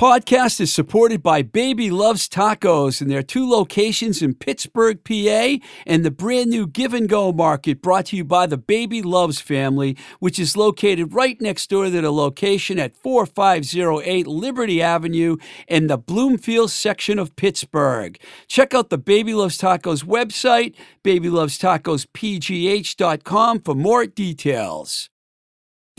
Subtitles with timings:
[0.00, 6.06] Podcast is supported by Baby Loves Tacos and their two locations in Pittsburgh, PA, and
[6.06, 9.98] the brand new Give and Go Market brought to you by the Baby Loves family,
[10.18, 15.36] which is located right next door to the location at 4508 Liberty Avenue
[15.68, 18.18] in the Bloomfield section of Pittsburgh.
[18.48, 25.10] Check out the Baby Loves Tacos website, babylovestacospgh.com for more details.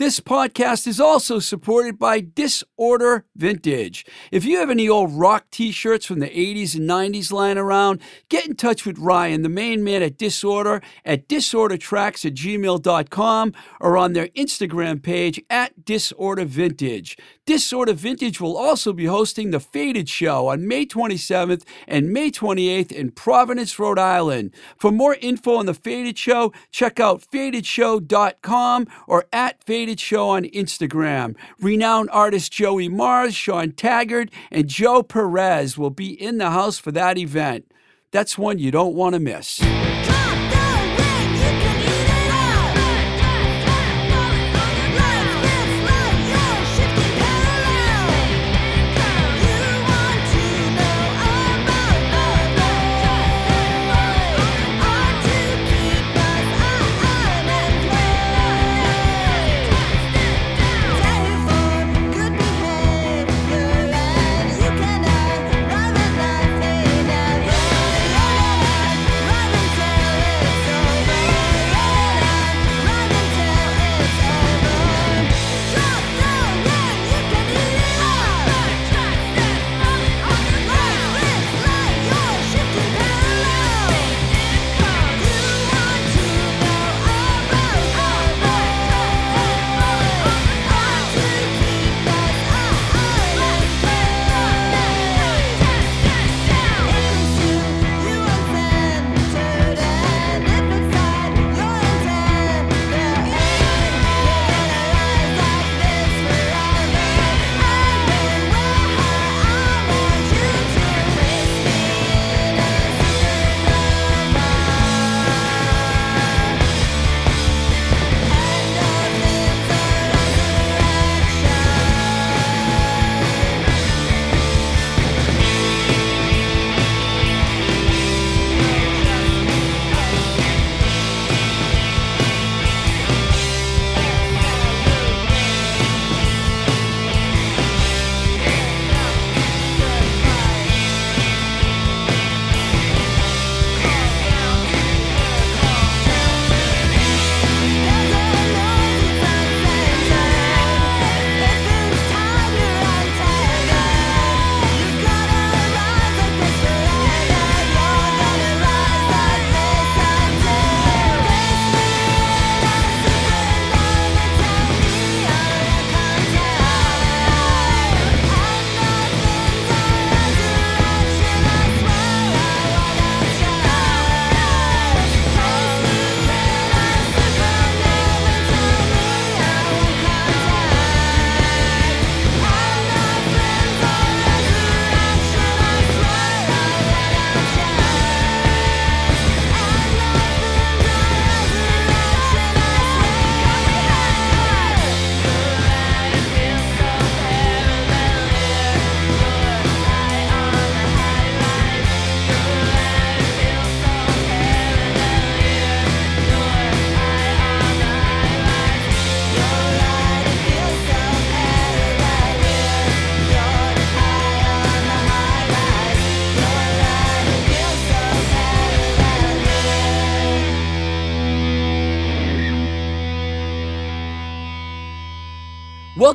[0.02, 4.04] This podcast is also supported by Disorder Vintage.
[4.32, 8.00] If you have any old rock t shirts from the 80s and 90s lying around,
[8.28, 13.96] get in touch with Ryan, the main man at Disorder, at disordertracks at gmail.com or
[13.96, 17.16] on their Instagram page at Disorder Vintage.
[17.46, 22.90] Disorder Vintage will also be hosting the Faded Show on May 27th and May 28th
[22.90, 24.52] in Providence, Rhode Island.
[24.78, 30.44] For more info on the Faded Show, check out fadedshow.com or at Faded Show on
[30.44, 31.36] Instagram.
[31.60, 36.92] Renowned artist Joey Mars, Sean Taggart, and Joe Perez will be in the house for
[36.92, 37.70] that event.
[38.10, 39.60] That's one you don't want to miss.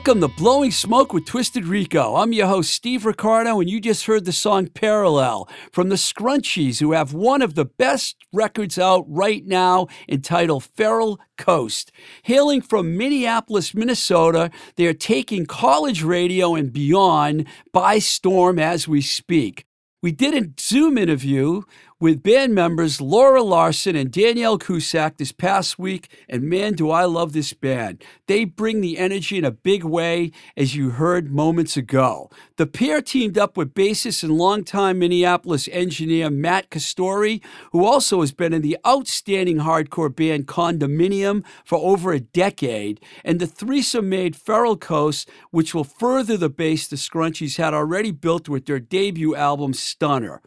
[0.08, 2.16] Welcome to Blowing Smoke with Twisted Rico.
[2.16, 6.80] I'm your host, Steve Ricardo, and you just heard the song Parallel from the Scrunchies,
[6.80, 11.92] who have one of the best records out right now entitled Feral Coast.
[12.24, 19.02] Hailing from Minneapolis, Minnesota, they are taking college radio and beyond by storm as we
[19.02, 19.66] speak.
[20.02, 21.64] We did a Zoom interview
[22.00, 27.06] with band members Laura Larson and Danielle Cusack this past week, and man, do I
[27.06, 28.04] love this band.
[28.28, 32.30] They bring the energy in a big way, as you heard moments ago.
[32.58, 38.32] The pair teamed up with bassist and longtime Minneapolis engineer Matt Castori, who also has
[38.32, 44.36] been in the outstanding hardcore band Condominium for over a decade, and the threesome made
[44.36, 49.36] Feral Coast, which will further the base the Scrunchies had already built with their debut
[49.36, 50.44] album Stunner.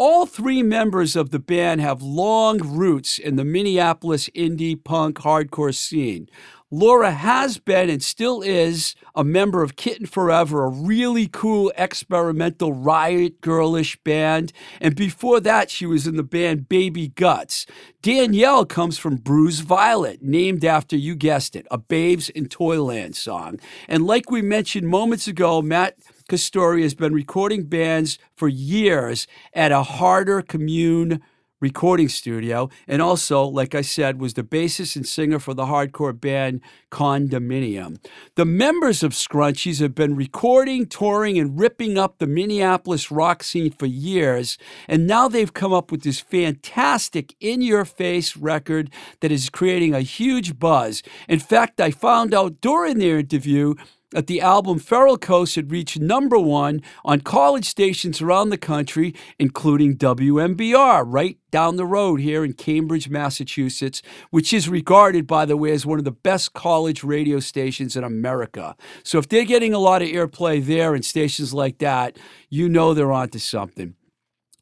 [0.00, 5.74] All three members of the band have long roots in the Minneapolis indie punk hardcore
[5.74, 6.28] scene.
[6.70, 12.72] Laura has been and still is a member of Kitten Forever, a really cool experimental
[12.72, 14.52] riot girlish band.
[14.80, 17.66] And before that, she was in the band Baby Guts.
[18.00, 23.58] Danielle comes from Bruised Violet, named after, you guessed it, a Babes in Toyland song.
[23.88, 25.96] And like we mentioned moments ago, Matt
[26.28, 31.22] Castori has been recording bands for years at a harder commune
[31.60, 36.18] recording studio, and also, like I said, was the bassist and singer for the hardcore
[36.18, 36.60] band
[36.92, 37.98] Condominium.
[38.36, 43.72] The members of Scrunchies have been recording, touring, and ripping up the Minneapolis rock scene
[43.72, 48.90] for years, and now they've come up with this fantastic in your face record
[49.20, 51.02] that is creating a huge buzz.
[51.28, 53.74] In fact, I found out during their interview
[54.10, 59.14] that the album Feral Coast had reached number one on college stations around the country,
[59.38, 65.56] including WMBR, right down the road here in Cambridge, Massachusetts, which is regarded, by the
[65.56, 68.76] way, as one of the best college radio stations in America.
[69.02, 72.18] So if they're getting a lot of airplay there and stations like that,
[72.48, 73.94] you know they're onto something.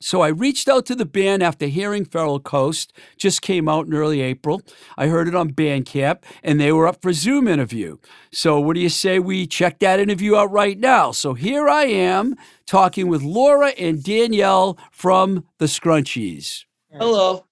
[0.01, 3.95] So I reached out to the band after hearing Feral Coast just came out in
[3.95, 4.61] early April.
[4.99, 7.97] I heard it on Bandcamp and they were up for Zoom interview.
[8.31, 11.13] So what do you say we check that interview out right now?
[11.13, 16.65] So here I am talking with Laura and Danielle from the Scrunchies.
[16.93, 17.47] Hello.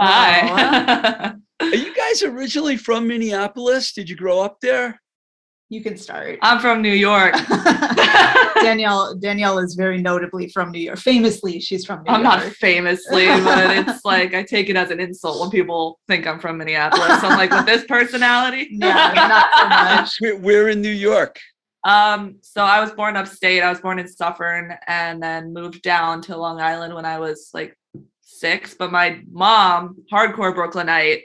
[0.00, 1.34] Hi.
[1.60, 3.92] Are you guys originally from Minneapolis?
[3.92, 5.00] Did you grow up there?
[5.70, 6.40] You can start.
[6.42, 7.32] I'm from New York.
[8.60, 10.98] Danielle Danielle is very notably from New York.
[10.98, 12.16] Famously, she's from New York.
[12.16, 16.26] I'm not famously, but it's like I take it as an insult when people think
[16.26, 17.22] I'm from Minneapolis.
[17.22, 18.66] I'm like with this personality.
[18.80, 20.16] Yeah, not so much.
[20.20, 21.38] We're, we're in New York.
[21.84, 23.62] Um, so I was born upstate.
[23.62, 27.50] I was born in Suffern and then moved down to Long Island when I was
[27.54, 27.78] like
[28.22, 28.74] six.
[28.74, 31.22] But my mom, hardcore Brooklynite,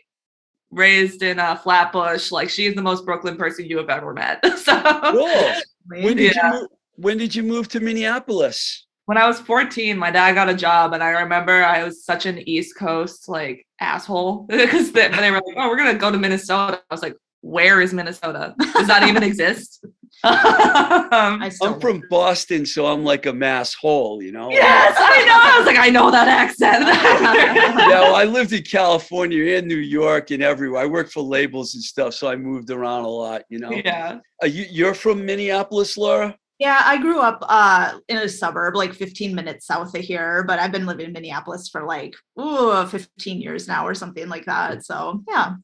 [0.75, 2.31] raised in a Flatbush.
[2.31, 4.39] Like she's the most Brooklyn person you have ever met.
[4.57, 4.81] so
[5.11, 5.53] Cool.
[5.87, 6.53] When did Yeah.
[6.53, 6.67] you move,
[6.97, 8.83] when did you move to Minneapolis?
[9.07, 12.25] when I was 14, my dad got a job, and I remember I was such
[12.25, 16.17] an East Coast like asshole because they, they were like, "Oh, we're gonna go to
[16.17, 18.55] Minnesota." I was like, "Where is Minnesota?
[18.73, 19.85] Does that even exist?"
[20.23, 24.49] Um, I still I'm from Boston, so I'm like a mass hole, you know?
[24.49, 25.39] yes, I know.
[25.41, 26.83] I was like, I know that accent.
[26.85, 30.81] yeah, well, I lived in California and New York and everywhere.
[30.81, 33.71] I worked for labels and stuff, so I moved around a lot, you know?
[33.71, 34.19] yeah.
[34.41, 36.37] Are you, you're from Minneapolis, Laura?
[36.57, 40.57] Yeah, I grew up uh in a suburb like 15 minutes south of here, but
[40.57, 44.85] I've been living in Minneapolis for like ooh, 15 years now or something like that.
[44.85, 45.55] So yeah,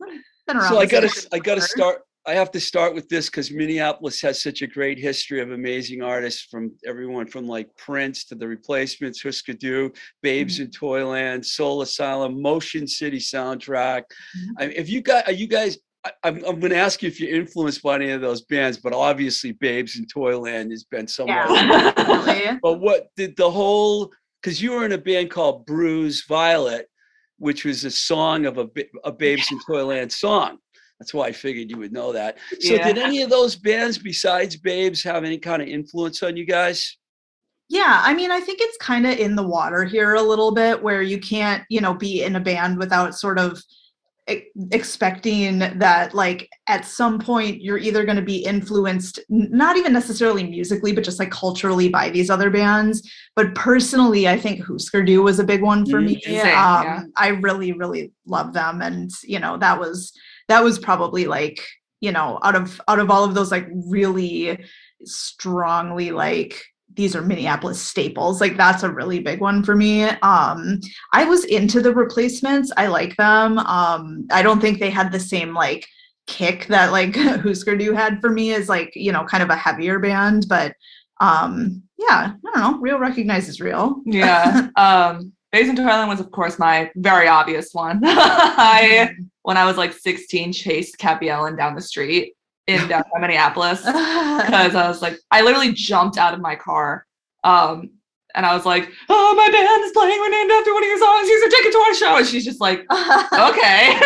[0.47, 0.67] been around.
[0.67, 2.01] So I gotta, I gotta start.
[2.27, 6.03] I have to start with this because Minneapolis has such a great history of amazing
[6.03, 9.91] artists from everyone from like Prince to the Replacements, Husker Du,
[10.21, 10.63] Babes Mm-hmm.
[10.65, 14.03] in Toyland, Soul Asylum, Motion City soundtrack.
[14.37, 14.47] Mhm.
[14.59, 15.77] I if you guys, are you guys?
[16.03, 18.77] I, I'm, I'm going to ask you if you're influenced by any of those bands,
[18.77, 21.49] but obviously, Babes in Toyland has been somewhat.
[21.49, 22.57] Yeah.
[22.61, 24.11] But what did the whole?
[24.41, 26.87] Because you were in a band called Bruise Violet,
[27.37, 28.67] which was a song of a,
[29.03, 30.57] a Babes in Toyland song.
[31.01, 32.37] That's why I figured you would know that.
[32.59, 32.85] So, Yeah.
[32.85, 36.95] did any of those bands besides Babes have any kind of influence on you guys?
[37.69, 40.83] Yeah, I mean, I think it's kind of in the water here a little bit
[40.83, 43.59] where you can't, you know, be in a band without sort of
[44.29, 49.91] e- expecting that like at some point you're either going to be influenced not even
[49.91, 53.01] necessarily musically but just like culturally by these other bands
[53.35, 56.05] but personally i think husker du was a big one for Mhm.
[56.05, 57.01] me Same, um yeah.
[57.17, 60.13] i really really love them and you know that was
[60.47, 61.65] that was probably like
[61.99, 64.63] you know out of out of all of those like really
[65.03, 66.61] strongly like
[66.95, 68.41] these are Minneapolis staples.
[68.41, 70.03] Like that's a really big one for me.
[70.03, 70.79] Um,
[71.13, 72.71] I was into the replacements.
[72.77, 73.59] I like them.
[73.59, 75.87] Um, I don't think they had the same like
[76.27, 79.55] kick that like Husker Du had for me as like, you know, kind of a
[79.55, 80.47] heavier band.
[80.49, 80.75] But
[81.19, 82.79] um, yeah, I don't know.
[82.79, 84.01] Real recognizes real.
[84.05, 84.69] yeah.
[84.77, 87.99] Um, Babes in Toyland was, of course, my very obvious one.
[88.05, 89.09] I,
[89.43, 92.33] when I was like 16, chased Kat Bjelland down the street
[92.67, 97.05] in downtown Minneapolis because I was like, I literally jumped out of my car
[97.43, 97.89] um,
[98.33, 100.17] and I was like, "Oh, my band is playing.
[100.19, 101.27] We're named after one of your songs.
[101.27, 103.97] Here's a ticket to our show." And she's just like, "Okay."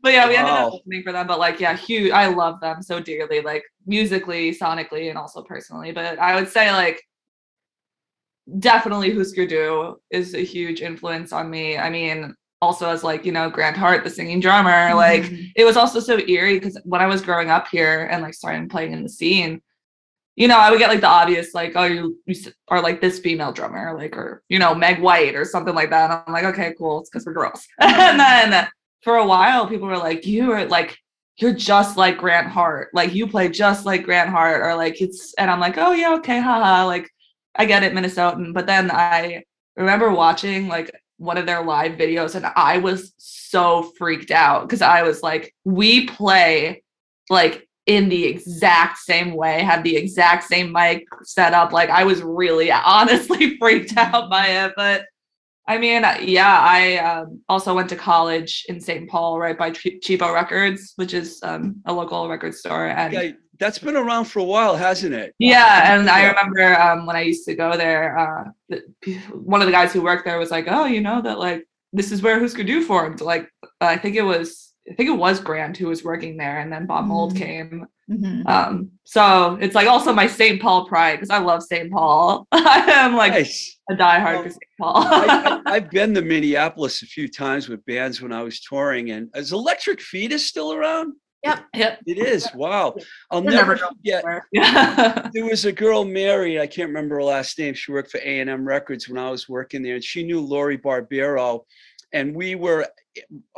[0.00, 0.68] but yeah, we ended Wow.
[0.68, 1.26] up opening for them.
[1.26, 2.12] But like, yeah, huge.
[2.12, 5.90] I love them so dearly, like musically, sonically, and also personally.
[5.90, 7.02] But I would say like
[8.58, 11.76] definitely Husker Du is a huge influence on me.
[11.78, 15.52] I mean, also as like you know Grant Hart, the singing drummer, like Mhm.
[15.56, 18.68] it was also so eerie because when I was growing up here and like starting
[18.68, 19.60] playing in the scene,
[20.36, 22.34] you know, I would get like the obvious, like, oh, you, you
[22.68, 26.10] are like this female drummer, like, or, you know, Meg White or something like that.
[26.10, 27.00] And I'm like, okay, cool.
[27.00, 27.64] It's because we're girls.
[27.78, 28.68] and then
[29.02, 30.98] for a while, people were like, you are like,
[31.38, 32.88] you're just like Grant Hart.
[32.92, 36.14] Like, you play just like Grant Hart, or like, it's, and I'm like, oh, yeah,
[36.14, 36.84] okay, haha.
[36.86, 37.08] Like,
[37.54, 38.52] I get it, Minnesotan.
[38.54, 39.44] But then I
[39.76, 40.90] remember watching like
[41.24, 45.54] one of their live videos and I was so freaked out because I was like,
[45.64, 46.82] we play
[47.30, 51.72] like in the exact same way, have the exact same mic set up.
[51.72, 54.72] Like I was really honestly freaked out by it.
[54.76, 55.06] But
[55.66, 59.08] I mean, yeah, I um, also went to college in St.
[59.08, 62.86] Paul, right by Ch- Cheapo Records, which is um, a local record store.
[62.86, 63.14] And
[63.58, 65.34] that's been around for a while, hasn't it?
[65.38, 68.82] yeah, and I remember um, when I used to go there, uh, the,
[69.32, 72.10] one of the guys who worked there was like, "Oh, you know that like this
[72.12, 73.48] is where Husker Du formed." Like,
[73.80, 76.86] I think it was, I think it was Grant who was working there, and then
[76.86, 77.38] Bob Mould Mhm.
[77.38, 77.86] came.
[78.10, 78.46] Mhm.
[78.46, 80.60] Um, so it's like also my St.
[80.60, 81.90] Paul pride because I love St.
[81.90, 82.46] Paul.
[82.52, 83.78] I am like Nice.
[83.90, 84.62] a diehard Well, for St.
[84.78, 84.96] Paul.
[85.06, 89.10] I, I, I've been to Minneapolis a few times with bands when I was touring,
[89.12, 91.14] and is Electric Fetus still around?
[91.44, 91.64] Yep.
[91.74, 92.00] Yep.
[92.06, 92.48] It is.
[92.54, 92.94] Wow.
[93.30, 94.24] I'll They're never never going forget.
[94.52, 95.28] Yeah.
[95.34, 96.60] There was a girl, Mary.
[96.60, 97.74] I can't remember her last name.
[97.74, 100.40] She worked for A and M Records when I was working there, and she knew
[100.40, 101.60] Lori Barbero.
[102.12, 102.86] And we were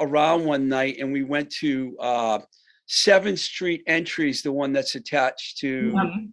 [0.00, 2.38] around one night, and we went to uh,
[2.86, 6.30] Seventh Street Entries, the one that's attached to Mhm.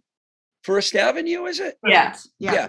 [0.63, 1.45] First Avenue.
[1.45, 1.75] Is it?
[1.85, 2.15] Yeah.
[2.39, 2.53] Yeah.
[2.53, 2.67] Yeah.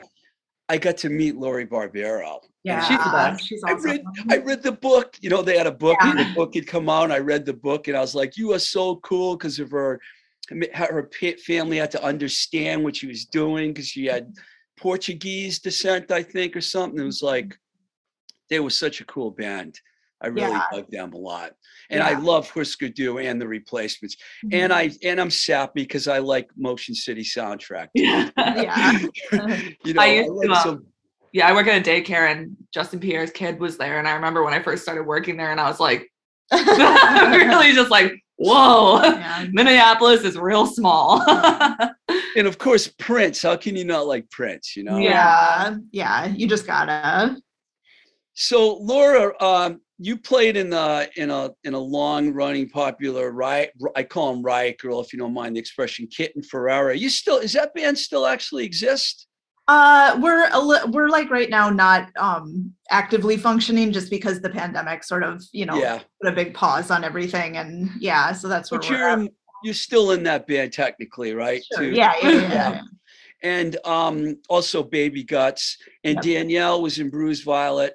[0.68, 2.40] I got to meet Lori Barbero.
[2.64, 2.80] Yeah.
[2.80, 3.46] she's the um, best.
[3.46, 5.16] She's I read, I read the book.
[5.20, 6.28] You know, they had a book, and Yeah.
[6.28, 7.04] the book had come out.
[7.04, 9.70] And I read the book, and I was like, "You are so cool," because of
[9.70, 10.00] her.
[10.50, 14.32] Her her pa- family had to understand what she was doing because she had
[14.76, 17.00] Portuguese descent, I think, or something.
[17.00, 17.26] It was mm-hmm.
[17.26, 17.58] like
[18.50, 19.78] they were such a cool band.
[20.20, 20.66] I really Yeah.
[20.72, 21.52] dug them a lot,
[21.90, 22.18] and I Yeah.
[22.18, 24.16] love Husker Du and the Replacements.
[24.52, 24.72] And mm-hmm.
[24.72, 27.88] I and I'm sappy because I like Motion City soundtrack.
[27.94, 28.30] Yeah.
[28.36, 28.98] Yeah.
[29.84, 30.86] you know, I I used to, like uh, some-
[31.34, 33.98] yeah, I work at a daycare and Justin Pierre's kid was there.
[33.98, 36.08] And I remember when I first started working there and I was like,
[36.52, 39.46] really just like, whoa, Yeah.
[39.52, 41.20] Minneapolis is real small.
[42.36, 43.42] and of course Prince.
[43.42, 44.76] How can you not like Prince?
[44.76, 44.96] You know.
[44.96, 45.76] yeah.
[45.90, 46.26] Yeah.
[46.26, 47.36] You just gotta.
[48.34, 53.72] So Laura, um, you played in the in a in a long running popular riot.
[53.96, 56.06] I call him Riot Girl, if you don't mind the expression.
[56.06, 56.94] Kitten Forever.
[56.94, 59.26] You still is that band still actually exist?
[59.66, 64.50] Uh, we're a li- we're like right now not um actively functioning just because the
[64.50, 68.46] pandemic sort of you know Yeah, put a big pause on everything and yeah, so
[68.48, 69.18] that's we're you're at.
[69.20, 69.30] in,
[69.62, 71.62] you're still in that band technically, right?
[71.74, 71.84] Sure.
[71.84, 72.48] yeah, yeah, Yeah.
[72.72, 72.80] yeah.
[73.42, 76.24] and um, also Baby Guts, and Yep.
[76.24, 77.94] Danielle was in Bruised Violet,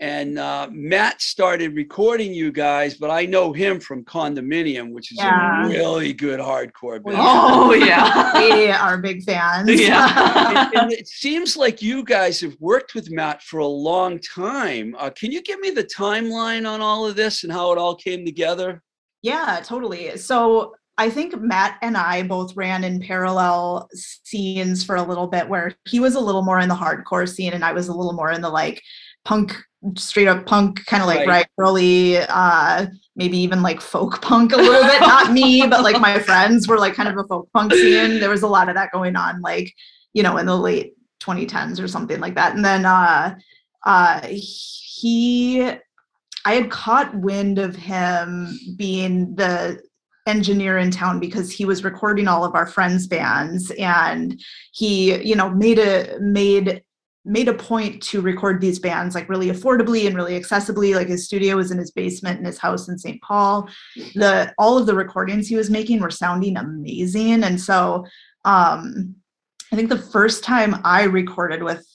[0.00, 5.18] and uh, Matt started recording you guys, but I know him from Condominium, which is
[5.18, 5.64] Yeah.
[5.66, 7.16] a really good hardcore band.
[7.18, 8.38] oh, yeah.
[8.38, 9.68] We are big fans.
[9.68, 10.50] Yeah.
[10.50, 14.94] and, and it seems like you guys have worked with Matt for a long time.
[14.98, 17.96] Uh, can you give me the timeline on all of this and how it all
[17.96, 18.82] came together?
[19.22, 20.16] Yeah, totally.
[20.16, 25.48] So I think Matt and I both ran in parallel scenes for a little bit
[25.48, 28.12] where he was a little more in the hardcore scene and I was a little
[28.12, 28.80] more in the like
[29.24, 29.56] punk,
[29.96, 31.28] straight up punk, kind of like Right.
[31.28, 35.00] right early, uh, maybe even like folk punk a little bit.
[35.00, 38.20] Not me, but like my friends were like kind of a folk punk scene.
[38.20, 39.72] There was a lot of that going on, like,
[40.14, 42.54] you know, in the late 2010s or something like that.
[42.54, 43.36] And then uh
[43.84, 45.62] uh he
[46.44, 49.80] I had caught wind of him being the
[50.26, 54.40] engineer in town because he was recording all of our friends' bands and
[54.72, 56.82] he, you know, made a made
[57.28, 60.94] made a point to record these bands like really affordably and really accessibly.
[60.94, 63.20] Like his studio was in his basement in his house in St.
[63.22, 63.68] Paul.
[64.14, 67.44] The all of the recordings he was making were sounding amazing.
[67.44, 68.06] And so
[68.44, 69.14] um
[69.72, 71.86] I think the first time I recorded with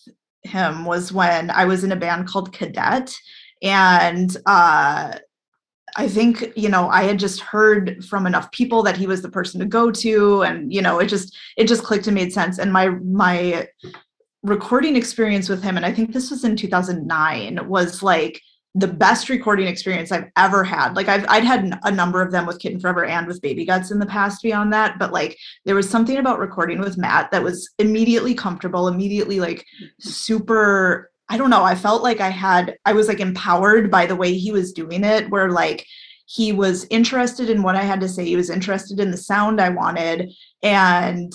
[0.43, 3.13] him was when I was in a band called Cadet.
[3.61, 5.17] And uh
[5.95, 9.29] I think you know I had just heard from enough people that he was the
[9.29, 10.43] person to go to.
[10.43, 12.59] And you know it just it just clicked and made sense.
[12.59, 13.67] And my my
[14.43, 18.41] recording experience with him and I think this was in 2009 was like
[18.75, 20.95] the best recording experience I've ever had.
[20.95, 23.91] Like I've I'd had a number of them with Kitten Forever and with Baby Guts
[23.91, 27.43] in the past beyond that, but like there was something about recording with Matt that
[27.43, 29.85] was immediately comfortable, immediately like mm-hmm.
[30.00, 34.15] super I don't know, I felt like I had I was like empowered by the
[34.15, 35.85] way he was doing it where like
[36.25, 39.62] he was interested in what I had to say, he was interested in the sound
[39.62, 40.31] I wanted
[40.63, 41.31] and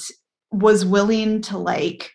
[0.50, 2.10] was willing to like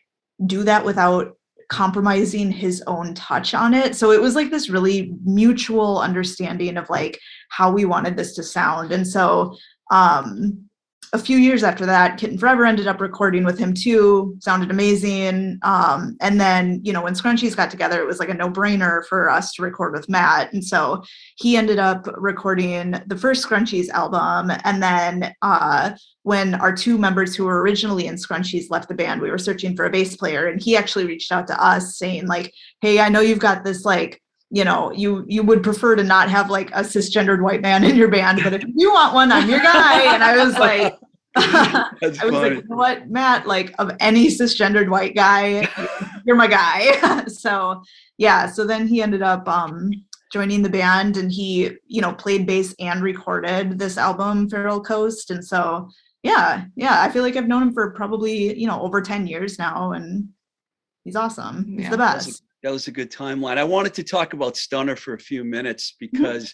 [0.45, 1.37] do that without
[1.69, 3.95] compromising his own touch on it.
[3.95, 7.19] So it was like this really mutual understanding of like
[7.49, 8.91] how we wanted this to sound.
[8.91, 9.55] And so
[9.91, 10.69] um
[11.13, 14.35] a few years after that, Kitten Forever ended up recording with him too.
[14.39, 15.59] Sounded amazing.
[15.61, 19.29] Um, and then, you know, when Scrunchies got together, it was like a no-brainer for
[19.29, 20.51] us to record with Matt.
[20.53, 21.03] And so
[21.35, 24.57] he ended up recording the first Scrunchies album.
[24.63, 25.91] And then uh,
[26.23, 29.75] when our two members who were originally in Scrunchies left the band, we were searching
[29.75, 32.51] for a bass player, and he actually reached out to us saying, like,
[32.81, 34.19] "Hey, I know you've got this like."
[34.53, 37.95] You know you you would prefer to not have like a cisgendered white man in
[37.95, 40.13] your band but if you want one i'm your guy.
[40.13, 40.95] And i was like
[41.35, 42.37] i was funny.
[42.37, 43.47] like you know what matt?
[43.47, 45.67] Like of any cisgendered white guy
[46.25, 47.23] you're my guy.
[47.27, 47.81] So
[48.19, 49.89] yeah so then he ended up um
[50.31, 55.31] joining the band and he you know played bass and recorded this album feral coast.
[55.31, 55.89] And so
[56.21, 59.57] yeah yeah i feel like i've known him for probably you know over 10 years
[59.57, 60.29] now and
[61.03, 61.65] he's awesome.
[61.69, 61.89] He's Yeah.
[61.89, 63.57] the best a, that was a good timeline.
[63.57, 66.53] I wanted to talk about Stunner for a few minutes because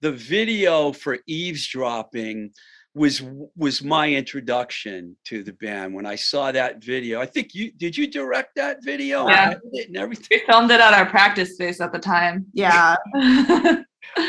[0.00, 2.52] the video for eavesdropping
[2.94, 3.22] was
[3.56, 5.94] was my introduction to the band.
[5.94, 9.46] When I saw that video, I think you did you direct that video and Yeah.
[9.50, 10.26] edit it and everything.
[10.30, 12.46] We filmed it at our practice space at the time.
[12.54, 12.96] yeah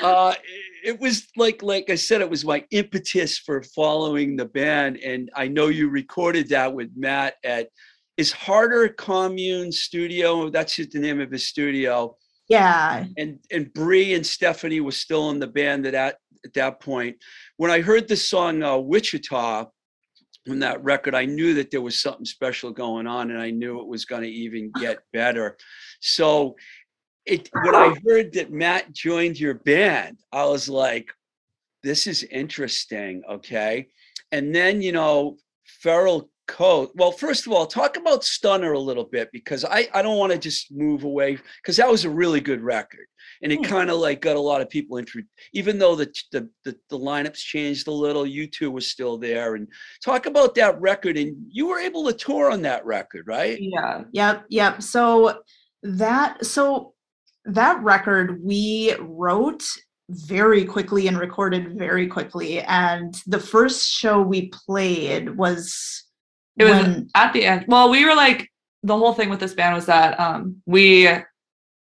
[0.03, 0.33] uh
[0.83, 5.29] it was like like i said it was my impetus for following the band and
[5.35, 7.67] i know you recorded that with matt at
[8.17, 12.15] is harder commune studio that's just the name of his studio
[12.47, 16.79] yeah and and Bree and stephanie was still in the band at that at that
[16.79, 17.15] point
[17.57, 19.65] when i heard the song uh, wichita
[20.45, 23.79] from that record i knew that there was something special going on and i knew
[23.79, 25.57] it was going to even get better
[25.99, 26.55] so
[27.25, 31.11] it when I heard that Matt joined your band, I was like,
[31.83, 33.21] this is interesting.
[33.29, 33.87] Okay.
[34.31, 36.91] And then, you know, Feral Coast.
[36.95, 40.31] Well, first of all, talk about Stunner a little bit because I, I don't want
[40.33, 43.05] to just move away because that was a really good record.
[43.41, 43.63] And it Hmm.
[43.63, 46.99] kind of like got a lot of people into even though the, the the the
[46.99, 49.55] lineups changed a little, you two was still there.
[49.55, 49.67] And
[50.03, 51.17] talk about that record.
[51.17, 53.57] And you were able to tour on that record, right?
[53.59, 54.03] yeah.
[54.11, 54.81] Yep, yep.
[54.83, 55.41] So
[55.83, 56.93] that so
[57.45, 59.63] that record we wrote
[60.09, 62.59] very quickly and recorded very quickly.
[62.61, 66.03] And the first show we played was
[66.57, 67.65] It was when at the end.
[67.67, 68.49] Well, we were like
[68.83, 71.09] the whole thing with this band was that um we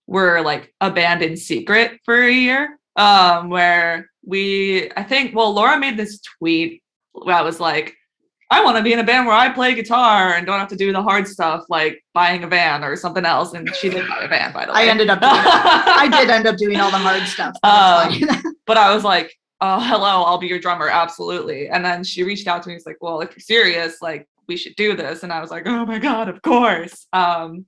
[0.06, 2.78] were like a band in secret for a year.
[2.96, 6.82] Um where we I think well Laura made this tweet
[7.26, 7.94] that was like
[8.52, 10.76] I want to be in a band where I play guitar and don't have to
[10.76, 13.54] do the hard stuff like buying a van or something else.
[13.54, 14.80] And she did buy a van, by the way.
[14.80, 17.56] I ended up doing I did end up doing all the hard stuff.
[17.62, 18.12] but
[18.66, 20.88] but I was like, oh, hello, I'll be your drummer.
[20.88, 21.68] Absolutely.
[21.68, 22.74] And then she reached out to me.
[22.74, 25.22] It's like, well, if you're serious, like we should do this.
[25.22, 27.06] And I was like, oh my God, of course.
[27.12, 27.66] Um,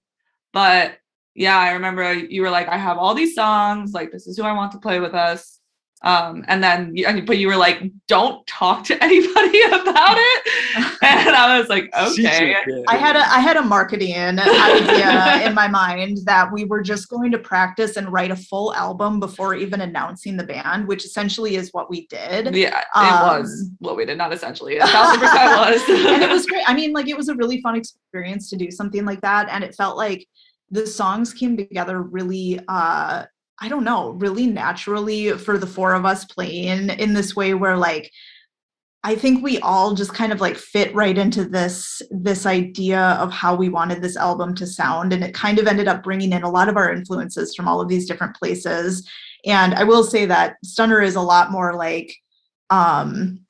[0.52, 0.98] but
[1.34, 4.44] yeah, I remember you were like, I have all these songs, like this is who
[4.44, 5.60] I want to play with us.
[6.04, 10.42] Um, and then, you, but you were like, don't talk to anybody about it.
[11.04, 12.56] And I was like, okay.
[12.88, 17.08] I had a I had a marketing idea in my mind that we were just
[17.08, 21.56] going to practice and write a full album before even announcing the band, which essentially
[21.56, 22.54] is what we did.
[22.56, 24.78] Yeah, it was Um, what we did, not essentially.
[24.78, 25.82] A thousand percent was.
[25.88, 26.64] and it was great.
[26.66, 29.48] I mean, like it was a really fun experience to do something like that.
[29.50, 30.26] And it felt like
[30.70, 33.24] the songs came together really uh
[33.60, 37.76] I don't know, really naturally for the four of us playing in this way where
[37.76, 38.10] like
[39.06, 43.30] I think we all just kind of like fit right into this this idea of
[43.30, 46.42] how we wanted this album to sound and it kind of ended up bringing in
[46.42, 49.06] a lot of our influences from all of these different places
[49.44, 52.14] and I will say that Stunner is a lot more like
[52.70, 53.40] um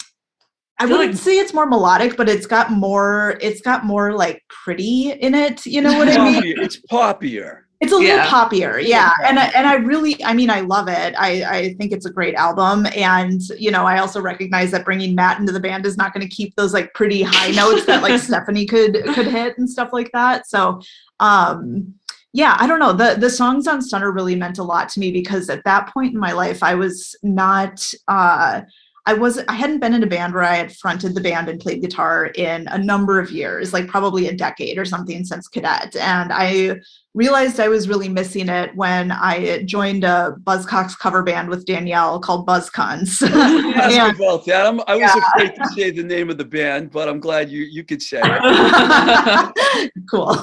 [0.78, 4.42] I wouldn't like- say it's more melodic, but it's got more, it's got more like
[4.48, 5.64] pretty in it.
[5.66, 6.58] You know what I mean?
[6.58, 7.60] It's poppier.
[7.80, 8.26] It's a little Yeah.
[8.26, 9.10] poppier, yeah.
[9.24, 11.14] And I, and I really, I mean, I love it.
[11.18, 15.14] I I think it's a great album, and you know, I also recognize that bringing
[15.14, 18.02] Matt into the band is not going to keep those like pretty high notes that
[18.02, 20.46] like Stephanie could could hit and stuff like that.
[20.48, 20.80] So,
[21.20, 21.92] um,
[22.32, 22.92] yeah, I don't know.
[22.92, 26.14] the The songs on Stunner really meant a lot to me because at that point
[26.14, 27.92] in my life, I was not.
[28.08, 28.62] uh
[29.06, 31.60] I wasn't, I hadn't been in a band where I had fronted the band and
[31.60, 35.94] played guitar in a number of years, like probably a decade or something since cadet.
[35.96, 36.76] And I
[37.12, 42.18] realized I was really missing it when I joined a Buzzcocks cover band with Danielle
[42.18, 43.20] called Buzzcons.
[43.22, 44.66] Me about that.
[44.66, 45.20] I'm, I was Yeah.
[45.34, 48.20] afraid to say the name of the band, but I'm glad you you could say
[48.24, 50.00] it.
[50.10, 50.36] cool.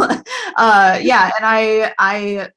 [0.56, 2.50] Uh, yeah, and I I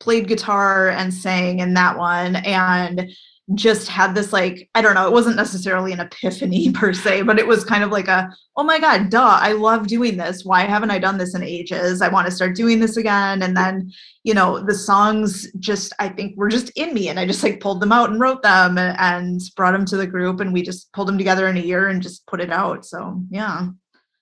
[0.00, 3.08] played guitar and sang in that one, and
[3.54, 5.06] just had this like I don't know.
[5.06, 8.62] It wasn't necessarily an epiphany per se, but it was kind of like a oh
[8.62, 9.38] my god, duh!
[9.40, 10.44] I love doing this.
[10.44, 12.02] Why haven't I done this in ages?
[12.02, 13.42] I want to start doing this again.
[13.42, 13.92] And then
[14.24, 17.60] you know the songs just I think were just in me, and I just like
[17.60, 20.92] pulled them out and wrote them and, brought them to the group, and we just
[20.92, 22.84] pulled them together in a year and just put it out.
[22.84, 23.68] So yeah.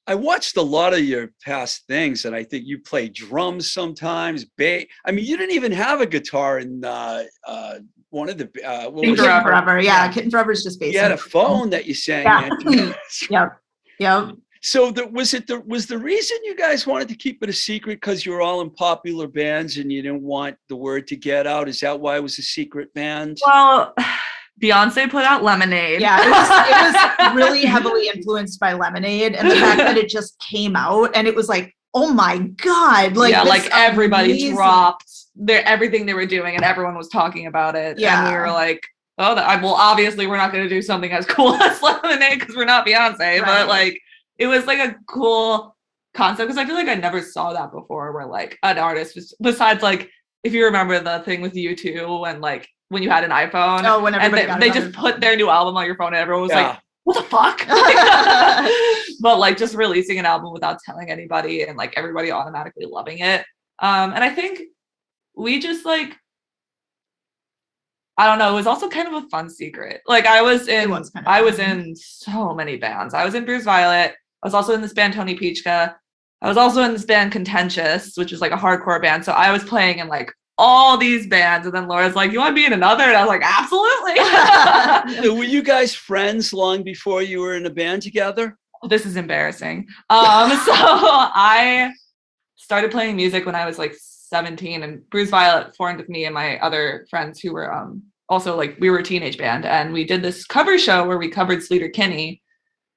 [0.07, 4.45] I watched a lot of your past things, and I think you play drums sometimes.
[4.45, 4.87] Bass.
[5.05, 7.79] I mean, you didn't even have a guitar in uh, uh,
[8.11, 8.44] one of the.
[8.64, 9.42] Uh, what Kitten was Kitten it?
[9.42, 9.42] Forever.
[9.49, 9.81] Forever.
[9.81, 10.12] Yeah, Yeah.
[10.12, 10.94] Kitten Forever is just based.
[10.94, 12.46] You had on- a phone that you sang Yeah.
[12.46, 12.94] into.
[13.31, 13.57] Yep.
[13.99, 14.31] Yep.
[14.62, 17.53] So the, was it the was the reason you guys wanted to keep it a
[17.53, 21.16] secret because you were all in popular bands and you didn't want the word to
[21.16, 21.66] get out?
[21.68, 23.38] Is that why it was a secret band?
[23.46, 23.94] well,
[24.62, 26.03] Beyonce put out Lemonade.
[26.03, 30.11] Yeah, it was, it was really heavily influenced by Lemonade and the fact that it
[30.11, 34.33] just came out and it was like, oh my god, like yeah, this like everybody
[34.33, 37.98] amazing- dropped their everything they were doing, and everyone was talking about it.
[38.00, 38.87] and we were like,
[39.18, 42.38] "Oh, that, I- well, obviously we're not going to do something as cool as Lemonade
[42.40, 43.44] because we're not Beyonce." Right.
[43.44, 43.98] But like,
[44.38, 45.74] it was like a cool
[46.14, 49.35] concept because I feel like I never saw that before, where like an artist was
[49.40, 50.11] besides like
[50.44, 53.85] if you remember the thing with U2 and like when you had an iPhone.
[53.85, 56.16] Oh, when and everybody they, they just put their new album on your phone, and
[56.16, 56.68] everyone was Yeah.
[56.70, 57.66] like, "What the fuck?"
[59.20, 63.44] but like just releasing an album without telling anybody and like everybody automatically loving it.
[63.79, 64.61] Um, and I think
[65.37, 66.16] we just like
[68.19, 70.03] I don't know, it was also kind of a fun secret.
[70.07, 73.14] Like I was in was kind of I was in so many bands.
[73.14, 74.14] I was in Bruise Violet.
[74.43, 75.95] I was also in this band Tony Peachka.
[76.43, 79.25] I was also in this band Contentious, which is like a hardcore band.
[79.25, 81.66] So I was playing in like all these bands.
[81.66, 83.05] And then Laura's like, You want to be in another?
[83.05, 85.25] And I was like, Absolutely.
[85.25, 88.57] So were you guys friends long before you were in a band together?
[88.88, 89.87] this is embarrassing.
[90.09, 91.93] Um, so I
[92.57, 93.95] started playing music when I was like
[94.31, 98.57] 17, and Bruise Violet formed with me and my other friends who were um also
[98.57, 101.59] like we were a teenage band, and we did this cover show where we covered
[101.59, 102.40] Sleater Kinney.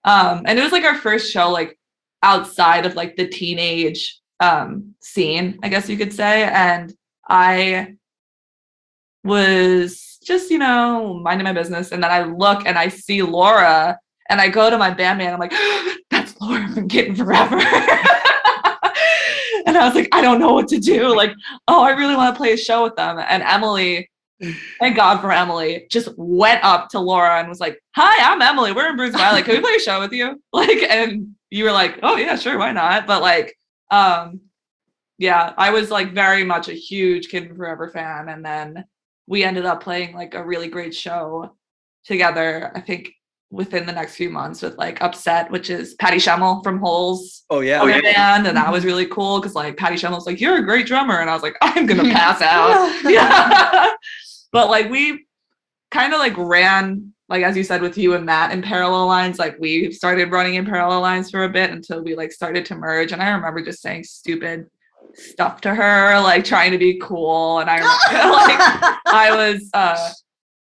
[0.05, 1.77] Um, and it was like our first show like
[2.21, 6.43] outside of like the teenage um scene, I guess you could say.
[6.43, 6.93] And
[7.27, 7.95] I
[9.23, 11.91] was just, you know, minding my business.
[11.91, 15.33] And then I look and I see Laura and I go to my bandmate.
[15.33, 15.53] I'm like,
[16.09, 17.59] that's Laura from Kitten Forever.
[19.67, 21.15] and I was like, I don't know what to do.
[21.15, 21.33] Like,
[21.67, 23.19] oh, I really want to play a show with them.
[23.19, 24.09] And Emily,
[24.79, 28.71] thank God for Emily, just went up to Laura and was like, Hi, I'm Emily.
[28.71, 29.45] We're in Bruise Violet.
[29.45, 30.41] Can we play a show with you?
[30.53, 33.07] Like, and you were like, Oh yeah, sure, why not?
[33.07, 33.57] But like,
[33.91, 34.41] um,
[35.17, 38.29] yeah, I was like very much a huge Kitten Forever fan.
[38.29, 38.85] And then
[39.27, 41.55] we ended up playing like a really great show
[42.05, 42.71] together.
[42.75, 43.13] I think
[43.53, 47.59] within the next few months with like Upset, which is Patty Schemel from Hole's Oh
[47.59, 47.81] yeah.
[47.81, 50.87] oh, band, and that was really cool because like Patty Schemel's like, "You're a great
[50.87, 53.91] drummer," and I was like, "I'm gonna pass out." yeah,
[54.51, 55.27] but like we
[55.91, 59.39] kind of like ran like as you said with you and Matt in parallel lines.
[59.39, 62.75] Like we started running in parallel lines for a bit until we like started to
[62.75, 64.65] merge, and I remember just saying stupid
[65.13, 70.11] stuff to her, like trying to be cool, and I remember like I was uh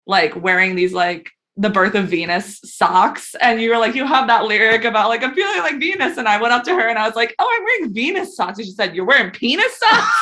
[0.07, 4.27] like wearing these like the birth of Venus socks and you were like you have
[4.29, 6.99] that lyric about like I'm feeling like Venus and I went up to her and
[6.99, 10.16] I was like oh I'm wearing Venus socks and she said you're wearing penis socks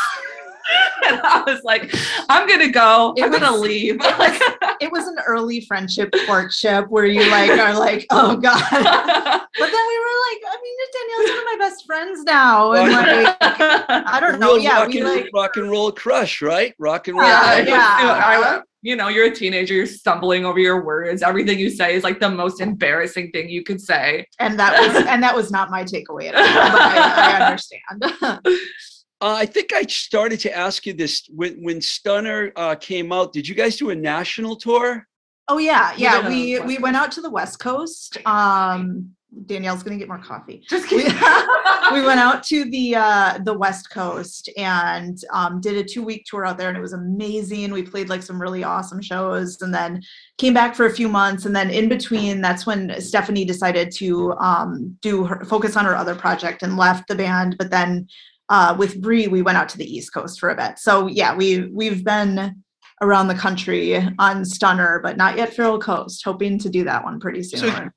[1.06, 1.94] and I was like
[2.28, 4.40] I'm gonna go It I'm gonna leave it was
[4.80, 8.58] it was an early friendship courtship where you like are like, oh god.
[8.70, 12.72] But then we were like, I mean, Danielle's one of my best friends now.
[12.72, 14.54] And like, I don't know.
[14.54, 16.74] Real Yeah, rock we and, like rock and roll crush, right?
[16.78, 17.26] Rock and roll.
[17.28, 17.68] Yeah, crush.
[17.68, 18.22] yeah.
[18.24, 21.22] I- you know, you're a teenager, you're stumbling over your words.
[21.22, 24.26] Everything you say is like the most embarrassing thing you could say.
[24.38, 26.70] and that was and that was not my takeaway at all.
[26.72, 28.60] But I, I understand.
[29.20, 33.34] Uh, I think I started to ask you this when when Stunner uh, came out.
[33.34, 35.06] Did you guys do a national tour?
[35.48, 36.22] Oh yeah, yeah.
[36.22, 38.16] did We we went out to the West Coast.
[38.24, 39.10] Um
[39.46, 40.64] Danielle's gonna get more coffee.
[40.68, 41.18] Just We, kidding.
[41.92, 46.24] we went out to the uh the West Coast and um did a two week
[46.26, 47.72] tour out there and it was amazing.
[47.72, 50.02] We played like some really awesome shows and then
[50.38, 54.32] came back for a few months and then in between that's when Stephanie decided to
[54.34, 58.08] um do her focus on her other project and left the band but then
[58.48, 60.78] uh with Bree we went out to the East Coast for a bit.
[60.78, 62.62] So yeah, we we've been
[63.02, 66.24] around the country on Stunner, but not yet Feral Coast.
[66.24, 67.60] Hoping to do that one pretty soon.
[67.60, 67.88] So-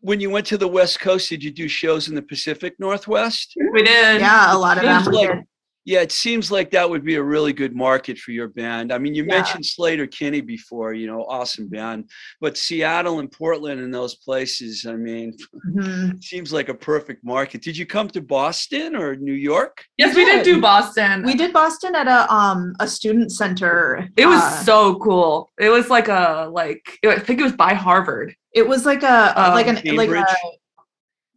[0.00, 3.54] When you went to the West Coast, did you do shows in the Pacific Northwest?
[3.72, 4.20] We did.
[4.20, 5.04] yeah, a lot of them.
[5.12, 5.44] Like-
[5.86, 8.92] Yeah, it seems like that would be a really good market for your band.
[8.92, 9.36] I mean, you Yeah.
[9.36, 12.04] mentioned Sleater Kinney before, you know, awesome band.
[12.40, 15.34] But Seattle and Portland and those places, I mean,
[15.66, 16.14] Mhm.
[16.16, 17.62] it seems like a perfect market.
[17.62, 19.84] Did you come to Boston or New York?
[19.96, 20.54] Yes, we did did.
[20.54, 21.24] do Boston.
[21.24, 24.06] We did Boston at a um a student center.
[24.16, 25.48] It was uh, so cool.
[25.58, 28.34] It was like a like I think it was by Harvard.
[28.54, 30.24] It was like a Um, like an like a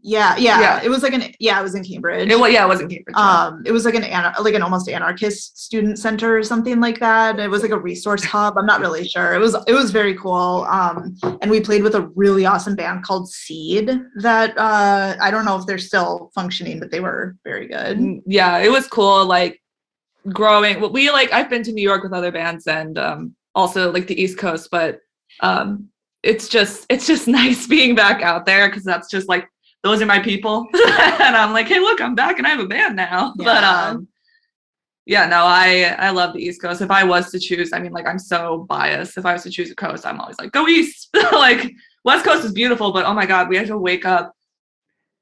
[0.05, 0.81] yeah, yeah Yeah.
[0.83, 2.29] it was like an yeah it was in Cambridge.
[2.29, 3.15] It was yeah, it wasn't Cambridge.
[3.17, 3.45] yeah.
[3.45, 4.03] um it was like an
[4.43, 8.21] like an almost anarchist student center or something like that it was like a resource
[8.23, 11.83] hub i'm not really sure it was it was very cool um and we played
[11.83, 16.31] with a really awesome band called seed that uh i don't know if they're still
[16.35, 19.25] functioning but they were very good Mm, yeah, it was cool.
[19.25, 19.61] Like
[20.33, 20.81] growing.
[20.81, 24.07] well, We like I've been to New York with other bands and um, also like
[24.07, 24.99] the East Coast, but
[25.39, 25.87] um,
[26.23, 29.47] it's just it's just nice being back out there because that's just like
[29.83, 32.67] those are my people, and I'm like, hey, look, I'm back and I have a
[32.67, 33.33] band now.
[33.37, 34.07] But um,
[35.05, 36.81] yeah, no, I I love the East Coast.
[36.81, 39.17] If I was to choose, I mean, like I'm so biased.
[39.17, 41.09] If I was to choose a coast, I'm always like, go East.
[41.13, 41.73] like
[42.05, 44.33] West Coast is beautiful, but oh my God, we had to wake up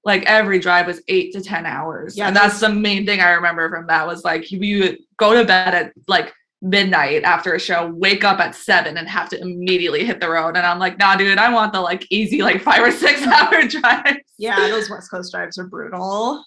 [0.04, 2.16] like every drive was eight to ten hours.
[2.16, 5.34] Yeah, and that's the main thing I remember from that was like we would go
[5.34, 9.42] to bed at like midnight after a show, wake up at seven and have to
[9.42, 10.56] immediately hit the road.
[10.56, 13.68] And I'm like, nah, dude, I want the like easy like five or six hour
[13.68, 14.18] drive.
[14.38, 16.44] yeah those west coast drives are brutal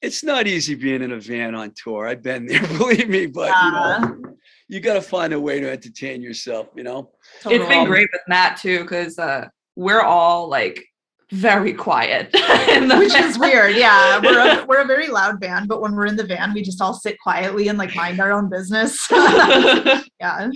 [0.00, 2.06] It's not easy being in a van on tour.
[2.06, 4.34] I've been there, believe me, but you know,
[4.68, 7.10] you got to find a way to entertain yourself, you know?
[7.46, 10.84] It's been great with Matt too, because uh, we're all like
[11.32, 12.30] very quiet.
[12.70, 15.94] in the which is weird yeah we're a, we're a very loud band but when
[15.94, 19.06] we're in the van we just all sit quietly and like mind our own business
[19.10, 20.50] yeah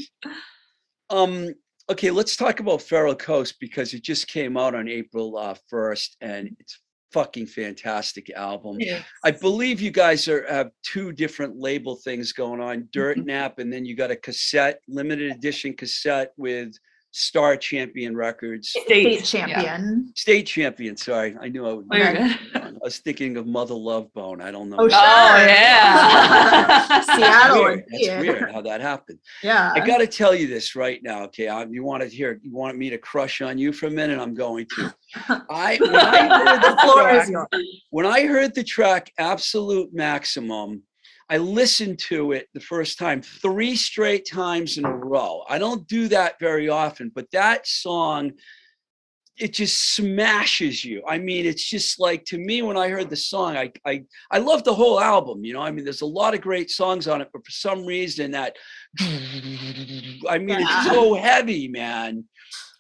[1.11, 1.53] Um,
[1.91, 6.09] okay, let's talk about Feral Coast because it just came out on April uh, 1st
[6.23, 6.81] and it's
[7.13, 8.79] fucking fantastic album.
[9.23, 13.27] I believe you guys are have two different label things going on, Dirt Mhm.
[13.27, 16.73] Nap, and then you got a cassette, limited edition cassette with
[17.13, 18.71] Star Champion Records.
[18.71, 19.21] state yeah.
[19.21, 21.37] champion State Champion, sorry.
[21.41, 22.39] I knew I would Oh, you're good.
[22.55, 24.41] I was thinking of Mother Love Bone.
[24.41, 24.77] I don't know.
[24.81, 25.47] Oh, That's Oh Sure.
[25.49, 27.01] yeah.
[27.17, 27.63] Seattle.
[27.65, 27.85] weird.
[27.91, 28.21] That's yeah.
[28.21, 29.19] weird how that happened.
[29.43, 31.49] yeah I got to tell you this right now, okay?
[31.49, 32.41] I, you want to hear?
[32.43, 34.19] You want me to crush on you for a minute?
[34.19, 34.95] I'm going to.
[35.29, 37.47] I when I heard the the floor track, is yours
[37.91, 40.83] when I heard the track "Absolute Maximum,"
[41.33, 45.45] I listened to it the first time three straight times in a row.
[45.49, 48.33] I don't do that very often, but that song.
[49.39, 51.03] It just smashes you.
[51.09, 54.39] I mean, it's just like to me when I heard the song, I I I
[54.39, 55.43] love the whole album.
[55.43, 57.87] You know, I mean, there's a lot of great songs on it, but for some
[57.87, 58.55] reason that
[59.01, 62.25] I mean, it's so heavy, man.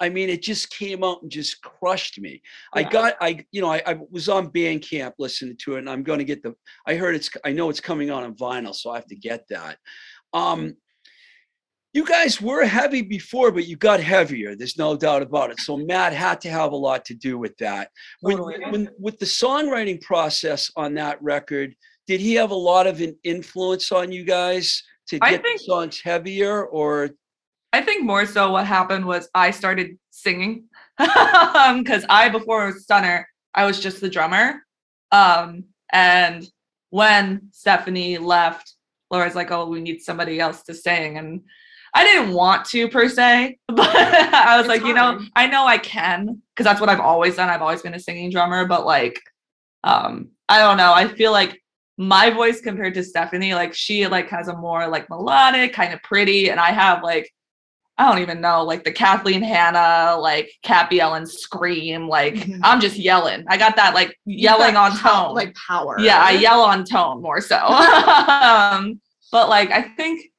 [0.00, 2.42] I mean, it just came out and just crushed me.
[2.74, 6.02] I got, I, you know, I, I was on Bandcamp listening to it, and I'm
[6.02, 6.54] going to get the.
[6.86, 7.30] I heard it's.
[7.44, 9.78] I know it's coming out on vinyl, so I have to get that.
[10.32, 10.76] Um,
[11.92, 14.56] you guys were heavy before, but you got heavier.
[14.56, 15.60] There's no doubt about it.
[15.60, 17.90] So Matt had to have a lot to do with that.
[18.20, 18.70] When, Totally.
[18.70, 21.74] when with the songwriting process on that record,
[22.06, 25.64] did he have a lot of an influence on you guys to get think- the
[25.64, 27.10] songs heavier, or
[27.72, 30.64] I think more so what happened was I started singing
[30.98, 34.62] because I before I was Stunner, I was just the drummer.
[35.10, 36.46] Um, and
[36.90, 38.74] when Stephanie left,
[39.10, 41.42] Laura's like, "Oh, we need somebody else to sing," and
[41.94, 45.20] I didn't want to per se, but I was It's like, you know.
[45.36, 47.48] I know I can because that's what I've always done.
[47.48, 49.20] I've always been a singing drummer, but like,
[49.84, 50.92] um, I don't know.
[50.92, 51.62] I feel like
[51.98, 56.02] my voice compared to Stephanie, like she like has a more like melodic, kind of
[56.02, 57.30] pretty, and I have like
[57.98, 62.60] I don't even know, like the Kathleen Hanna, like Kat Bjelland scream, like Mhm.
[62.62, 63.44] I'm just yelling.
[63.48, 65.34] I got that like yelling on pow- tone.
[65.34, 67.56] like power yeah, I yell on tone more so.
[67.66, 69.00] um,
[69.30, 70.30] but like I think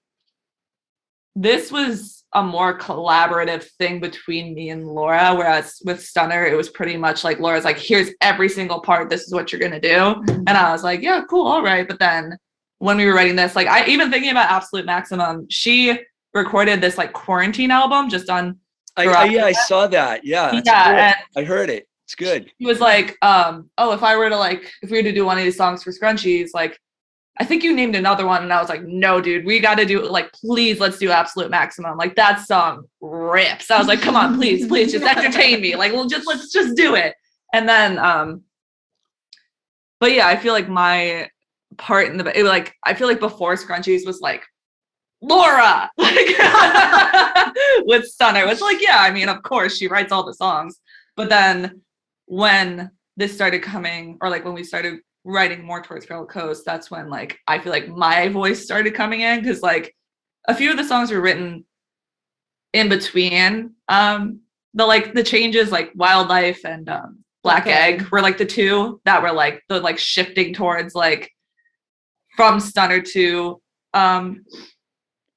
[1.36, 6.70] this was a more collaborative thing between me and Laura, whereas with Stunner, it was
[6.70, 9.90] pretty much like Laura's like, here's every single part, this is what you're gonna do.
[9.90, 10.44] Mhm.
[10.48, 11.88] And I was like, yeah, cool, all right.
[11.88, 12.36] But then
[12.80, 16.00] when we were writing this, like I even thinking about Absolute Maximum, she
[16.34, 18.60] recorded this like quarantine album just on
[18.96, 20.24] I, I yeah, I saw that.
[20.24, 21.88] Yeah, yeah, I heard it.
[22.06, 22.52] It's good.
[22.60, 25.26] he was like, um, oh, if I were to like, if we were to do
[25.26, 26.78] one of these songs for Scrunchies, like,
[27.40, 29.86] I think you named another one, and I was like, no, dude, we got to
[29.86, 31.98] do like, please, let's do Absolute Maximum.
[31.98, 33.72] Like that song rips.
[33.72, 35.76] I was like, come on, please, please, just entertain me.
[35.76, 37.16] Like, well, just let's just do it.
[37.54, 38.44] And then, um,
[40.00, 41.30] but yeah, I feel like my
[41.78, 44.44] part in the it, like I feel like before Scrunchies was like
[45.24, 46.38] Laura like,
[47.86, 50.80] with Stunner, which like yeah, I mean of course she writes all the songs,
[51.16, 51.82] but then
[52.26, 56.92] when this started coming or like when we started writing more towards Feral Coast, that's
[56.92, 59.96] when like I feel like my voice started coming in because like
[60.48, 61.66] a few of the songs were written
[62.74, 64.42] in between um
[64.74, 67.74] the like the changes like Wildlife and um Black Okay.
[67.74, 71.32] Egg were like the two that were like the like shifting towards like
[72.36, 73.62] from Stunner to
[73.94, 74.44] um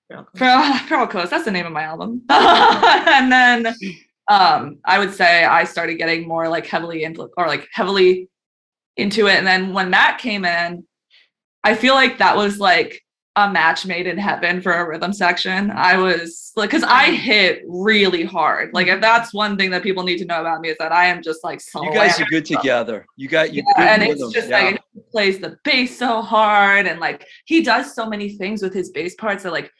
[0.08, 1.30] Feral Feral Coast.
[1.30, 2.22] That's the name of my album.
[2.28, 3.66] and then
[4.28, 8.28] um I would say I started getting more like heavily into or like heavily
[8.96, 9.36] into it.
[9.36, 10.84] And then when Matt came in,
[11.64, 13.02] I feel like that was like
[13.36, 15.70] a match made in heaven for a rhythm section.
[15.70, 18.72] I was like, because I hit really hard.
[18.72, 21.06] Like, if that's one thing that people need to know about me is that I
[21.06, 22.30] am just like so You guys are slammed.
[22.30, 23.06] good together.
[23.16, 23.62] You got you.
[23.76, 24.60] Yeah, and good it's just yeah.
[24.62, 28.72] like he plays the bass so hard, and like he does so many things with
[28.72, 29.70] his bass parts that like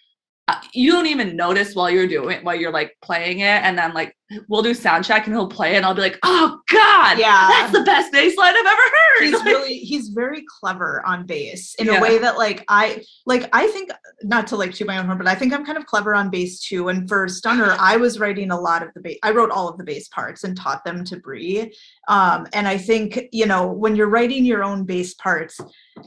[0.73, 3.93] you don't even notice while you're doing it, while you're like playing it, and then
[3.95, 4.17] like
[4.49, 7.49] we'll do sound check and he'll play it, and I'll be like, oh god, Yeah.
[7.51, 9.25] that's the best bass line I've ever heard.
[9.25, 11.99] he's Like, really he's very clever on bass in Yeah.
[11.99, 13.91] a way that like I like I think
[14.23, 16.31] not to like toot my own horn, but I think I'm kind of clever on
[16.31, 16.89] bass too.
[16.91, 19.19] And for Stunner, I was writing a lot of the bass.
[19.25, 21.73] I wrote all of the bass parts and taught them to Bree.
[22.09, 25.61] Um, and I think you know when you're writing your own bass parts,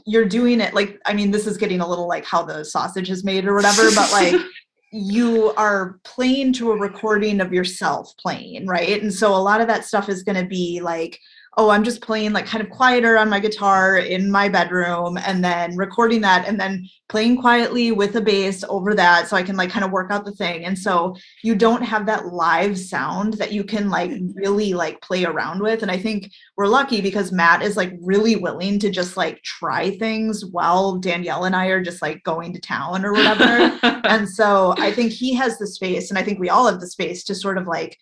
[0.06, 3.10] you're doing it like I mean this is getting a little like how the sausage
[3.10, 4.40] is made or whatever, but like
[4.92, 9.00] you are playing to a recording of yourself playing, right?
[9.00, 11.18] And so a lot of that stuff is going to be like,
[11.56, 15.44] oh, I'm just playing like kind of quieter on my guitar in my bedroom and
[15.44, 19.56] then recording that and then playing quietly with a bass over that so I can
[19.56, 20.64] like kind of work out the thing.
[20.64, 24.32] And so you don't have that live sound that you can like mm-hmm.
[24.36, 25.82] really like play around with.
[25.82, 29.96] And I think we're lucky because Matt is like really willing to just like try
[29.98, 34.74] things while Danielle and I are just like going to town or whatever and so
[34.78, 37.34] i think he has the space and i think we all have the space to
[37.34, 37.96] sort of like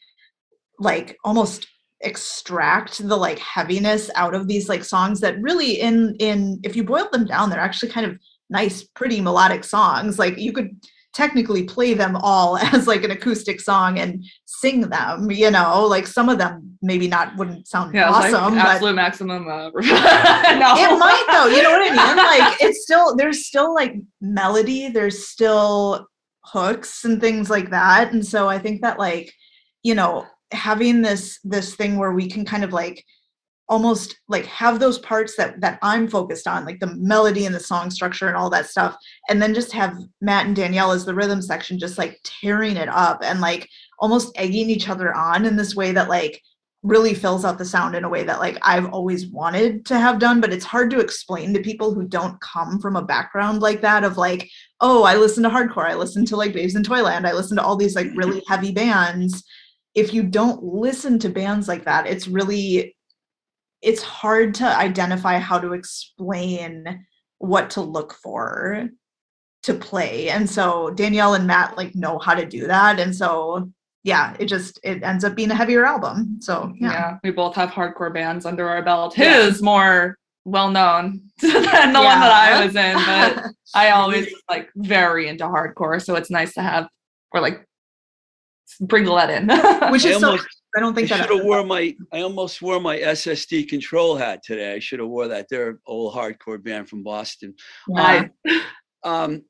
[0.78, 1.66] like almost
[2.02, 6.84] extract the like heaviness out of these like songs that really in in if you
[6.84, 8.16] boil them down they're actually kind of
[8.50, 10.18] nice pretty melodic songs.
[10.18, 10.76] Like you could
[11.14, 15.87] technically play them all as like an acoustic song and sing them you know?
[15.87, 19.48] Like some of them maybe not wouldn't sound yeah, awesome like but absolute maximum.
[19.48, 22.16] Uh, no, it might though you know what i mean?
[22.16, 26.06] Like it's still there's still like melody there's still
[26.44, 29.30] hooks and things like that and so i think that like
[29.82, 33.04] you know having this this thing where we can kind of like
[33.68, 37.61] almost like have those parts that that i'm focused on like the melody and the
[37.61, 38.96] song structure and all that stuff
[39.28, 42.88] and then just have matt and danielle as the rhythm section just like tearing it
[42.88, 46.40] up and like almost egging each other on in this way that like
[46.84, 50.20] really fills out the sound in a way that like I've always wanted to have
[50.20, 53.80] done but it's hard to explain to people who don't come from a background like
[53.80, 54.48] that of like
[54.80, 55.88] oh I listen to hardcore.
[55.88, 57.26] I listen to like Babes in Toyland.
[57.26, 59.42] I listen to all these like really heavy bands
[59.98, 62.96] if you don't listen to bands like that it's really
[63.82, 67.04] it's hard to identify how to explain
[67.38, 68.88] what to look for
[69.62, 73.70] to play and so Danielle and Matt like know how to do that and so
[74.04, 76.92] yeah it just it ends up being a heavier album so yeah.
[76.92, 79.18] yeah, we both have hardcore bands under our belt.
[79.18, 79.44] Yeah.
[79.44, 84.42] His more well known than the one that I was in, but I always was,
[84.48, 86.88] like very into hardcore, so it's nice to have
[87.32, 87.67] or like
[88.81, 89.46] bring the lead in.
[89.92, 91.96] which I is so almost- I don't I think that should have wore my.
[92.12, 94.74] I almost wore my SS Decontrol hat today.
[94.74, 95.46] I should have wore that.
[95.48, 97.54] They're an old hardcore band from Boston.
[97.88, 98.26] Yeah.
[98.46, 98.61] I-
[99.04, 99.44] Um,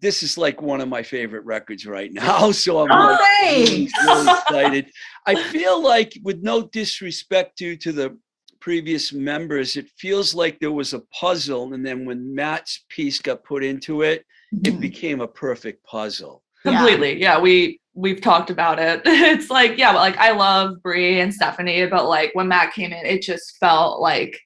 [0.00, 2.50] this is like one of my favorite records right now.
[2.64, 4.90] So I'm Oh, like, really, really excited.
[5.26, 8.16] I feel like, with no disrespect due to the
[8.60, 13.42] previous members, it feels like there was a puzzle, and then when Matt's piece got
[13.44, 14.24] put into it,
[14.64, 16.42] it became a perfect puzzle.
[16.64, 16.72] Yeah.
[16.72, 21.20] completely yeah we we've talked about it it's like yeah but like i love brie
[21.20, 24.38] and stephanie but like when matt came in it just felt like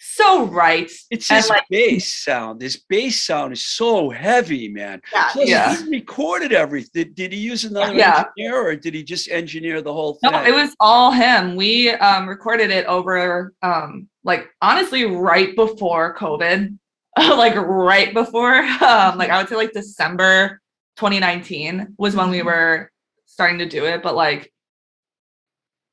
[0.00, 2.62] so right It's And, his like- bass sound.
[2.62, 5.02] His bass sound is so heavy, man.
[5.12, 5.76] yeah, Plus, Yeah.
[5.76, 7.10] he recorded everything.
[7.14, 8.22] Did he use another Yeah.
[8.36, 10.30] engineer, or did he just engineer the whole thing?
[10.30, 16.14] no it was all him we um recorded it over um like honestly right before
[16.14, 16.78] covid
[17.18, 18.54] like right before
[18.92, 20.60] um like i would say like december
[20.98, 22.44] 2019 was when we Mhm.
[22.46, 22.90] were
[23.26, 24.52] starting to do it but like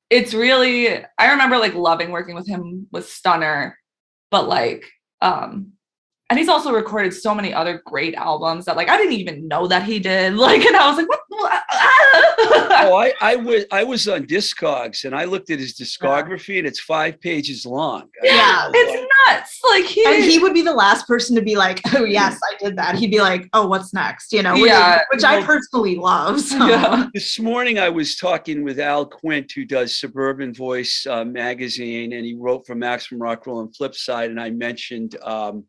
[0.10, 3.78] it's really i remember like loving working with him with stunner
[4.32, 4.86] but like
[5.22, 5.72] um
[6.30, 9.68] and he's also recorded so many other great albums that like i didn't even know
[9.68, 11.20] that he did like and i was like what,
[12.78, 16.68] oh, I, I was I was on Discogs and I looked at his discography and
[16.68, 18.10] it's five pages long.
[18.24, 18.70] Yeah.
[18.74, 19.60] it's nuts.
[19.70, 22.64] Like he, and he would be the last person to be like, "Oh yes, I
[22.64, 25.02] did that." He'd be like, "Oh, what's next?" You know, which, Yeah.
[25.12, 26.40] which I Well- personally love.
[26.42, 26.66] So.
[26.68, 27.08] Yeah.
[27.14, 32.26] This morning I was talking with Al Quint, who does Suburban Voice uh, magazine, and
[32.26, 35.66] he wrote for Maximum Rocknroll and Flipside, and I mentioned, um,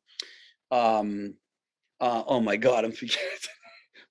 [0.71, 1.35] um,
[2.01, 3.21] uh, oh my God, I'm forgetting,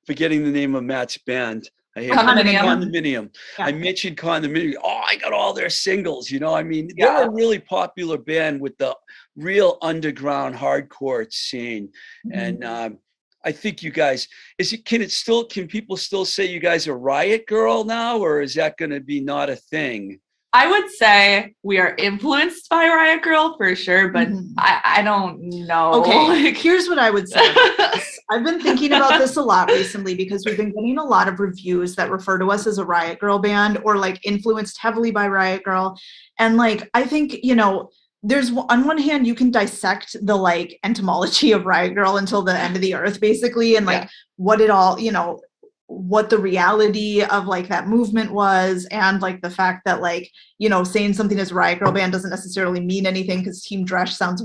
[0.06, 1.70] forgetting the name of Matt's band.
[1.97, 2.62] I hate Condominium.
[2.62, 3.36] Condominium.
[3.58, 4.74] I mentioned Condominium.
[4.84, 6.30] Oh, I got all their singles.
[6.30, 7.20] You know, I mean, Yeah.
[7.20, 8.95] they're a really popular band with the
[9.38, 11.89] real underground hardcore scene,
[12.28, 12.39] Mm-hmm.
[12.39, 12.97] and um,
[13.45, 14.28] I think you guys
[14.58, 18.18] is it can it still can people still say you guys are Riot Girl now,
[18.18, 20.20] or is that going to be not a thing?
[20.56, 24.53] I would say we are influenced by Riot Girl for sure, but Mhm.
[24.58, 25.95] I, I don't know.
[25.95, 27.41] Okay, here's what I would say.
[28.32, 31.41] I've been thinking about this a lot recently because we've been getting a lot of
[31.41, 35.28] reviews that refer to us as a Riot Girl band or like influenced heavily by
[35.28, 35.99] Riot Girl.
[36.39, 37.89] And like, I think, you know,
[38.24, 42.58] there's on one hand, you can dissect the like entomology of Riot Girl until the
[42.58, 44.10] end of the earth, basically, and like Yeah.
[44.38, 45.41] what it all, you know,
[45.88, 50.68] what the reality of like that movement was and like the fact that like you
[50.68, 54.44] know saying something as riot girl band doesn't necessarily mean anything because Team Dresch sounds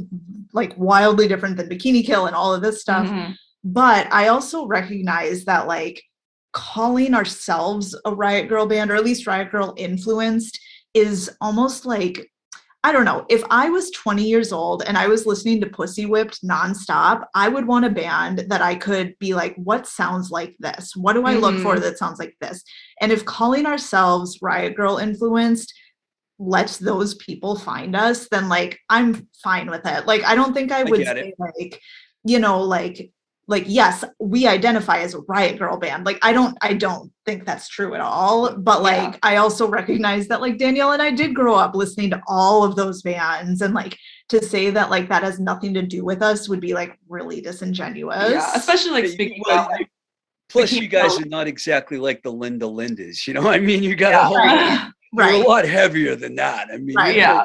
[0.53, 3.35] like wildly different than bikini kill and all of this stuff Mhm.
[3.65, 6.03] but i also recognize that like
[6.53, 10.59] calling ourselves a riot girl band or at least riot girl influenced
[10.95, 12.31] is almost like
[12.83, 13.27] I don't know.
[13.29, 17.49] If I was 20 years old and I was listening to Pussy Whipped nonstop, I
[17.49, 20.97] would want a band that I could be like, what sounds like this?
[20.97, 21.83] What do I look for Mhm.
[21.83, 22.65] that sounds like this?
[23.03, 25.75] And if calling ourselves Riot Girl influenced
[26.39, 30.07] lets those people find us, then like I'm fine with it.
[30.07, 31.79] Like I don't think I would say like,
[32.25, 33.13] you know, like
[33.51, 36.07] like yes, we identify as a Riot Girl band.
[36.07, 38.55] Like I don't I don't think that's true at all.
[38.57, 39.19] But like Yeah.
[39.25, 42.77] I also recognize that like Danielle and I did grow up listening to all of
[42.77, 43.99] those bands and like
[44.29, 47.41] to say that like that has nothing to do with us would be like really
[47.41, 48.31] disingenuous.
[48.31, 49.91] Yeah, especially like speaking well, about like,
[50.49, 51.25] Plus, you guys going.
[51.27, 53.27] are not exactly like the Linda Lindas.
[53.27, 54.37] You know, what I mean, you got a whole.
[55.13, 55.33] Right.
[55.33, 55.45] You're right.
[55.45, 56.69] a lot heavier than that.
[56.73, 57.17] I mean, Right.
[57.17, 57.45] you're, yeah,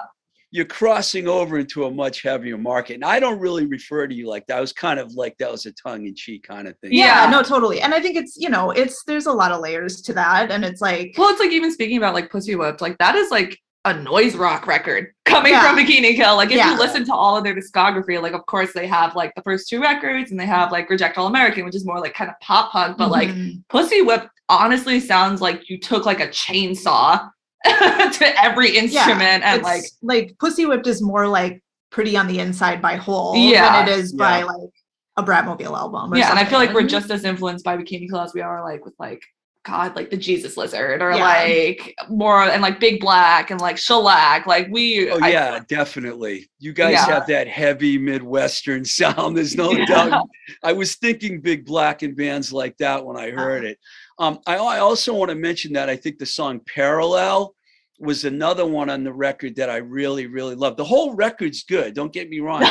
[0.55, 2.93] you're crossing over into a much heavier market.
[2.93, 4.57] And I don't really refer to you like that.
[4.57, 6.93] I was kind of like that was a tongue in cheek kind of thing.
[6.93, 7.29] Yeah, Yeah.
[7.29, 7.81] no, totally.
[7.81, 10.51] And I think it's, you know, it's there's a lot of layers to that.
[10.51, 13.31] And it's like well, it's like even speaking about like Pussy Whipped, like that is
[13.31, 15.61] like a noise rock record coming Yeah.
[15.61, 16.37] from Bikini Kill.
[16.37, 16.71] Like if Yeah.
[16.71, 19.67] you listen to all of their discography, like of course they have like the first
[19.67, 22.39] two records and they have like Reject All American, which is more like kind of
[22.39, 23.61] pop punk, but like mhm.
[23.67, 27.29] Pussy Whip honestly sounds like you took like a chainsaw
[28.13, 32.39] to every instrument and it's like like Pussy Whipped is more like pretty on the
[32.39, 33.85] inside by Hole Yeah.
[33.85, 34.69] than it is by like
[35.17, 36.13] a Bratmobile album.
[36.13, 38.41] Or yeah, and I feel like we're just as influenced by Bikini Kill as we
[38.41, 39.21] are like with like
[39.63, 41.23] God, like the Jesus Lizard or Yeah.
[41.23, 44.45] like more and like Big Black and like Shellac.
[44.45, 46.49] Like we Oh I- yeah, definitely.
[46.59, 47.05] You guys Yeah.
[47.05, 49.35] have that heavy Midwestern sound.
[49.37, 49.85] There's no Yeah.
[49.85, 50.27] doubt.
[50.63, 53.71] I was thinking big black and bands like that when I heard uh-huh.
[53.71, 53.79] it.
[54.17, 57.53] Um, I, I also want to mention that I think the song Parallel
[57.99, 60.75] was another one on the record that I really, really love.
[60.77, 61.93] The whole record's good.
[61.93, 62.61] Don't get me wrong.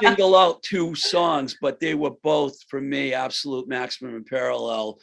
[0.00, 4.98] Single out two songs, but they were both for me absolute maximum and parallel,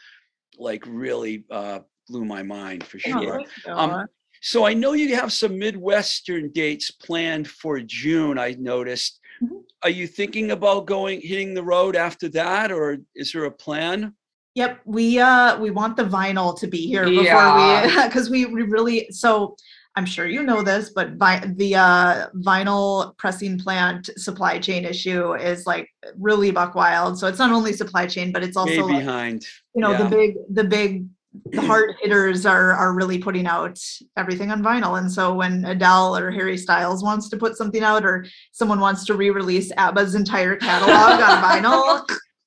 [0.58, 3.40] like really uh, blew my mind for Oh, sure.
[3.42, 3.74] you.
[3.74, 4.06] Um,
[4.42, 8.38] So I know you have some Midwestern dates planned for June.
[8.40, 9.20] I noticed.
[9.44, 9.64] Mhm.
[9.84, 14.14] Are you thinking about going hitting the road after that, or is there a plan?
[14.56, 17.86] Yep, we uh we want the vinyl to be here before Yeah.
[18.04, 19.56] we because we, we really so
[19.96, 25.34] I'm sure you know this, but vi- the uh, vinyl pressing plant supply chain issue
[25.34, 27.20] is like really buck wild.
[27.20, 29.46] So it's not only supply chain, but it's also like, behind.
[29.76, 30.04] you know yeah.
[30.04, 31.06] the big the big
[31.52, 33.80] the hard hitters are are really putting out
[34.18, 38.04] everything on vinyl and so when adele or harry styles wants to put something out
[38.04, 42.04] or someone wants to re-release abba's entire catalog on vinyl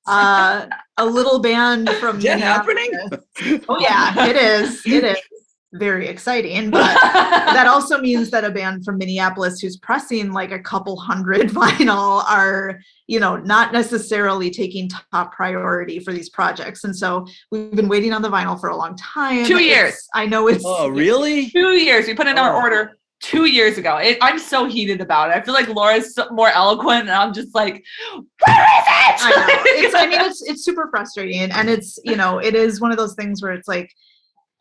[0.07, 0.65] uh
[0.97, 2.89] a little band from Is that happening?
[2.91, 5.17] Minneapolis- oh yeah it is it is
[5.75, 10.59] very exciting but that also means that a band from Minneapolis who's pressing like a
[10.59, 16.83] couple hundred vinyl are, you know, not necessarily taking top priority for these projects.
[16.83, 19.45] And so we've been waiting on the vinyl for a long time.
[19.47, 20.07] Two It's- years.
[20.13, 21.49] I know it's Oh, really?
[21.49, 22.05] two years.
[22.05, 22.61] We put in our Oh.
[22.61, 23.97] order two years ago.
[23.97, 25.37] It, I'm so heated about it.
[25.37, 29.15] I feel like Laura's more eloquent, and I'm just like, where is it?
[29.25, 29.63] I.
[29.65, 32.97] It's I mean it's it's super frustrating and it's, you know, it is one of
[32.97, 33.89] those things where it's like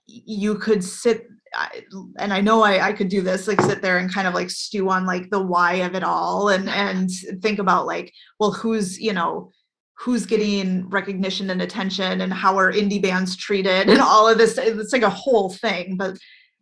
[0.06, 1.82] you could sit I-
[2.18, 4.48] and I know I, I could do this, like sit there and kind of like
[4.48, 7.10] stew on like the why of it all and and
[7.42, 9.50] think about like, well, who's, you know,
[9.98, 14.58] who's getting recognition and attention and how are indie bands treated and all of this
[14.58, 16.16] it's like a whole thing but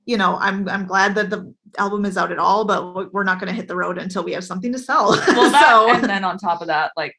[0.07, 3.25] you know i'm i'm glad that the album is out at all but we- we're
[3.25, 5.11] not going to hit the road until we have something to sell.
[5.11, 7.15] Well that, so and then on top of that like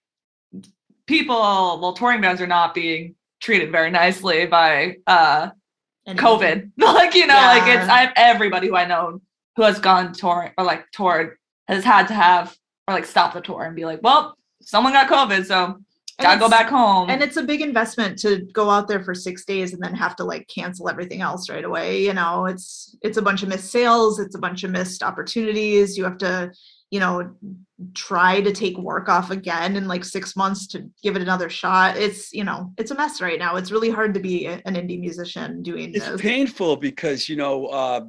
[1.08, 5.50] people well touring bands are not being treated very nicely by uh
[6.06, 6.72] and- covid.
[6.78, 7.94] Like you know like it's Yeah.
[7.94, 9.22] i everybody who i know
[9.56, 12.56] who has gone touring or like toured has had to have
[12.88, 15.78] or like stop the tour and be like well someone got covid so
[16.22, 17.10] gotta go back home.
[17.10, 20.16] and it's a big investment to go out there for six days and then have
[20.16, 22.46] to like cancel everything else right away you know?
[22.46, 26.18] It's it's a bunch of missed sales it's a bunch of missed opportunities you have
[26.20, 26.52] to
[26.92, 27.34] you know
[27.94, 31.98] try to take work off again in like six months to give it another shot.
[31.98, 33.56] It's you know it's a mess right now.
[33.56, 36.22] It's really hard to be an indie musician doing It's this.
[36.22, 38.02] painful because, you know, uh,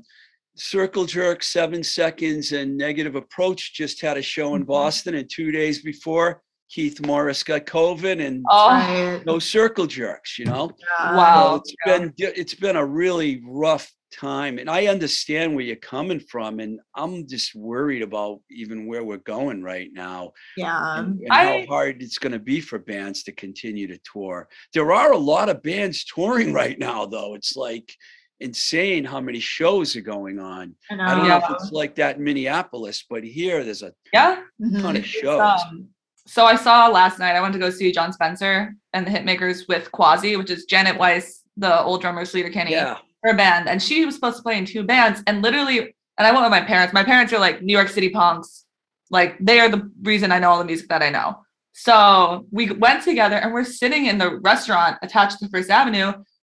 [0.56, 4.66] Circle Jerk, Seven Seconds, and Negative Approach just had a show in Mhm.
[4.66, 6.42] Boston, and two days before,
[6.72, 10.70] Keith Morris got COVID, and oh no Circle Jerks, you know?
[11.00, 11.50] Wow.
[11.50, 11.98] So it's yeah.
[11.98, 16.80] been it's been a really rough time, and I understand where you're coming from, and
[16.94, 21.66] I'm just worried about even where we're going right now, yeah and, and I- how
[21.66, 24.48] hard it's going to be for bands to continue to tour.
[24.72, 27.34] There are a lot of bands touring right now, though.
[27.34, 27.94] It's like
[28.40, 30.74] insane how many shows are going on.
[30.90, 31.28] I I don't know.
[31.28, 34.80] know if it's like that in Minneapolis, but here there's a yeah Mhm.
[34.82, 35.60] ton of shows.
[35.70, 35.88] um,
[36.26, 37.34] so I saw last night.
[37.34, 40.98] I went to go see Jon Spencer and the Hitmakers with Quasi, which is Janet
[40.98, 44.58] Weiss, the old drummer, Sleater Kinney, yeah, her band, and she was supposed to play
[44.58, 45.22] in two bands.
[45.26, 46.92] And literally, and I went with my parents.
[46.92, 48.64] My parents are like New York City punks,
[49.10, 51.42] like they are the reason I know all the music that I know.
[51.72, 56.12] So we went together, and we're sitting in the restaurant attached to First Avenue,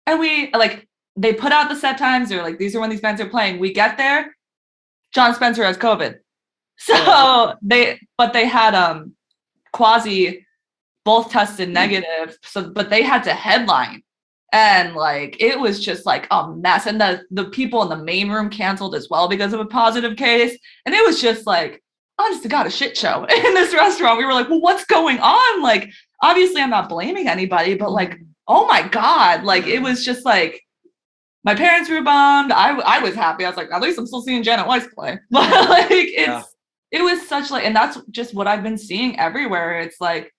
[0.06, 0.86] and we like
[1.16, 2.28] they put out the set times.
[2.28, 3.58] They're like, these are when these bands are playing.
[3.58, 4.34] We get there,
[5.14, 6.16] Jon Spencer has COVID.
[6.76, 9.14] So they, but they had um
[9.74, 10.46] quasi
[11.04, 11.74] both tested hmm.
[11.74, 12.38] negative.
[12.42, 14.02] So, but they had to headline,
[14.52, 16.86] and like it was just like a mess.
[16.86, 20.16] And the the people in the main room canceled as well because of a positive
[20.16, 20.56] case.
[20.86, 21.82] And it was just like,
[22.18, 24.18] honest to God, a shit show in this restaurant.
[24.18, 25.62] We were like, well, what's going on?
[25.62, 25.90] Like,
[26.22, 28.24] obviously, I'm not blaming anybody, but like, hmm.
[28.48, 30.60] oh my God, like it was just like.
[31.46, 32.52] My parents were bummed.
[32.52, 33.44] I I was happy.
[33.44, 35.18] I was like, at least I'm still seeing Janet Weiss play.
[35.30, 36.42] But like, it's Yeah.
[36.94, 39.80] It was such like and that's just what i've been seeing everywhere.
[39.80, 40.32] It's like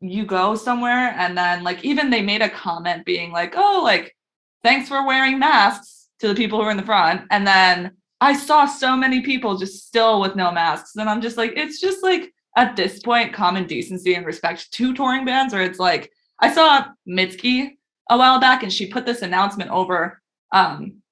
[0.00, 4.16] you go somewhere and then like even they made a comment being like oh like
[4.62, 7.22] thanks for wearing masks to the people who are in the front.
[7.30, 7.90] And then
[8.20, 10.94] i saw so many people just still with no masks.
[10.96, 14.94] And i'm just like it's just like at this point common decency and respect to
[14.94, 17.70] touring bands where it's like i saw mitski
[18.08, 20.22] a while back and she put this announcement over
[20.52, 21.02] um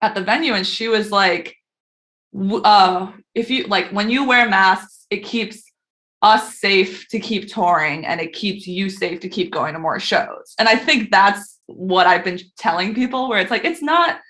[0.00, 1.56] at the venue and she was like
[2.34, 5.62] uh if you like when you wear masks it keeps
[6.22, 10.00] us safe to keep touring and it keeps you safe to keep going to more
[10.00, 10.54] shows.
[10.58, 14.20] And i think that's what i've been telling people where it's like it's not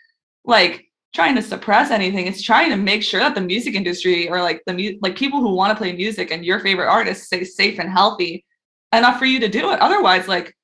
[0.44, 0.84] like
[1.14, 2.26] trying to suppress anything.
[2.26, 5.40] It's trying to make sure that the music industry or like the mu- like people
[5.40, 8.44] who want to play music and your favorite artists stay safe and healthy
[8.94, 9.80] enough for you to do it.
[9.80, 10.56] Otherwise like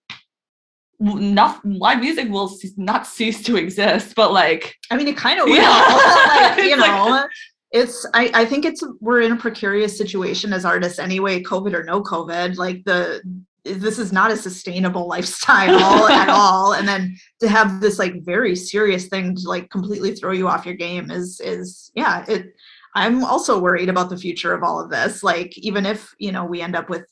[1.01, 5.47] not live music will not cease to exist but like I mean, it kind of
[5.47, 5.55] will.
[5.63, 6.55] Yeah.
[6.57, 7.27] like, you It's like- know,
[7.71, 8.07] it's.
[8.15, 8.83] I, I think it's.
[9.01, 12.57] We're in a precarious situation as artists anyway, COVID or no COVID.
[12.57, 13.21] Like the.
[13.65, 18.57] This is not a sustainable lifestyle at all, and then to have this like very
[18.57, 22.25] serious thing to like completely throw you off your game is is yeah.
[22.27, 22.55] It.
[22.95, 25.23] I'm also worried about the future of all of this.
[25.23, 27.05] Like even if you know we end up with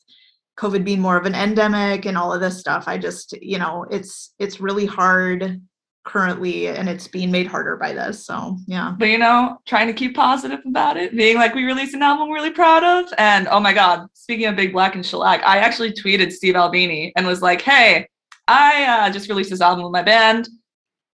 [0.57, 3.85] COVID being more of an endemic and all of this stuff, I just you know
[3.89, 5.61] it's it's really hard
[6.03, 9.93] currently and it's being made harder by this so yeah but you know, trying to
[9.93, 13.11] keep positive about it, being like we released an album we're really proud of.
[13.17, 17.13] And oh my God, speaking of Big Black and Shellac, I actually tweeted Steve Albini
[17.15, 18.07] and was like, hey,
[18.47, 20.47] I uh, just released this album with my band.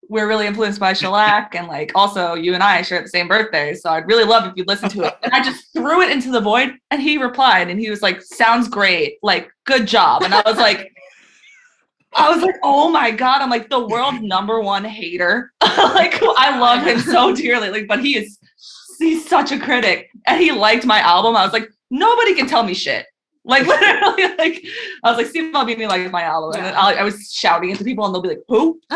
[0.09, 3.74] We're really influenced by Shellac, and like also you and I share the same birthday,
[3.74, 5.14] so I'd really love if you'd listen to it.
[5.22, 8.22] And I just threw it into the void, and he replied, and he was like,
[8.22, 10.92] "Sounds great, like good job." And I was like,
[12.14, 15.52] I was like, oh my god, I'm like the world's number one hater.
[15.62, 18.38] like I love him so dearly, like, but he is
[18.98, 20.11] he's such a critic.
[20.26, 21.36] And he liked my album.
[21.36, 23.06] I was like, nobody can tell me shit.
[23.44, 24.64] Like literally, like
[25.04, 27.78] I was like, Steve Albini liked my album, and then I, I was shouting it
[27.78, 28.78] to people, and they'll be like, "Who?"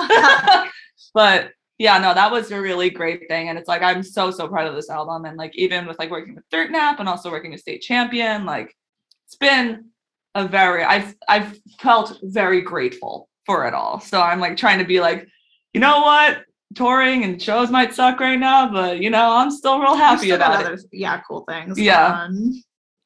[1.15, 4.47] but yeah, no, that was a really great thing, and it's like I'm so so
[4.49, 7.51] proud of this album, and like even with like working with Dirtnap and also working
[7.53, 8.77] with State Champion, like
[9.27, 9.87] it's been
[10.35, 13.99] a very I've I've felt very grateful for it all.
[14.01, 15.27] So I'm like trying to be like,
[15.75, 16.45] you know what,
[16.77, 20.39] touring and shows might suck right now, but you know I'm still real happy still
[20.39, 20.73] got about it.
[20.75, 22.09] other- yeah cool things Yeah.
[22.09, 22.63] going on.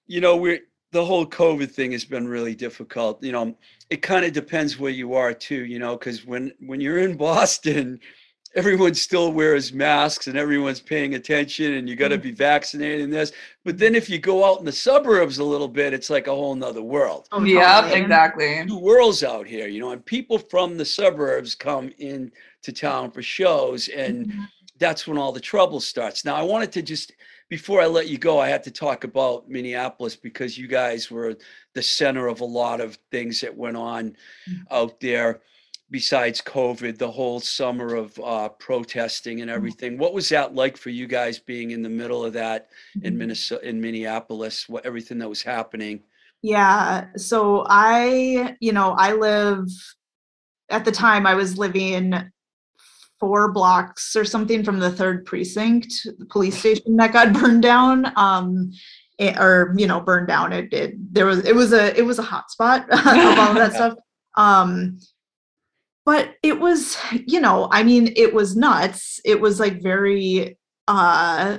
[0.06, 0.60] you know we're
[0.92, 3.22] the whole COVID thing has been really difficult.
[3.22, 3.56] You know,
[3.90, 5.64] it kind of depends where you are too.
[5.64, 8.00] You know, because when when you're in Boston,
[8.54, 12.22] everyone still wears masks and everyone's paying attention, and you got to Mhm.
[12.22, 13.32] be vaccinated in this.
[13.64, 16.34] But then if you go out in the suburbs a little bit, it's like a
[16.34, 17.28] whole nother world.
[17.32, 18.00] Oh, yep, totally.
[18.00, 18.64] exactly.
[18.66, 22.32] Two worlds out here, you know, and people from the suburbs come in
[22.62, 24.48] to town for shows, and Mhm.
[24.78, 26.24] that's when all the trouble starts.
[26.24, 27.12] Now, I wanted to just
[27.48, 31.36] before I let you go, I had to talk about Minneapolis because you guys were
[31.74, 34.16] the center of a lot of things that went on
[34.48, 34.62] Mhm.
[34.70, 35.40] out there.
[35.88, 39.96] Besides COVID, the whole summer of uh, protesting and everything.
[39.98, 42.70] What was that like for you guys being in the middle of that
[43.02, 43.18] in Mhm.
[43.18, 44.68] Minnesota, in Minneapolis?
[44.68, 46.02] What everything that was happening?
[46.42, 47.06] Yeah.
[47.16, 49.68] So I, you know, I live
[50.70, 52.12] at the time I was living
[53.20, 58.12] four blocks or something from the third precinct, the police station that got burned down.
[58.16, 58.70] Um
[59.18, 60.52] it- or you know, burned down.
[60.52, 63.54] It it there was it was a it was a hot spot of all of
[63.56, 63.94] that stuff.
[64.36, 64.98] Um
[66.04, 66.96] but it was,
[67.26, 69.20] you know, I mean, it was nuts.
[69.24, 70.56] It was like very
[70.88, 71.58] uh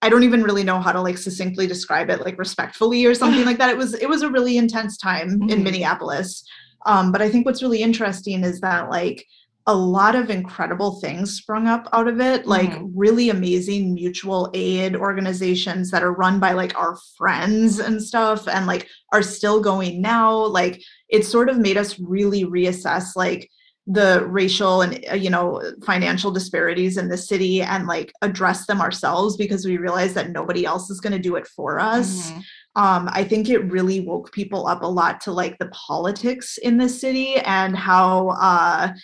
[0.00, 3.44] I don't even really know how to like succinctly describe it like respectfully or something
[3.46, 3.70] like that.
[3.70, 5.62] It was it was a really intense time in Mhm.
[5.62, 6.44] Minneapolis.
[6.86, 9.26] Um, but I think what's really interesting is that like
[9.66, 12.90] a lot of incredible things sprung up out of it, like Mhm.
[12.94, 18.66] really amazing mutual aid organizations that are run by like our friends and stuff and
[18.66, 20.34] like are still going now.
[20.34, 23.48] Like it sort of made us really reassess like
[23.86, 28.80] the racial and uh, you know financial disparities in the city and like address them
[28.80, 32.42] ourselves because we realized that nobody else is going to do it for us Mhm.
[32.76, 36.78] um, I think it really woke people up a lot to like the politics in
[36.78, 38.94] the city and how uh,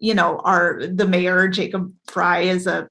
[0.00, 2.88] you know our the mayor Jacob Frey is a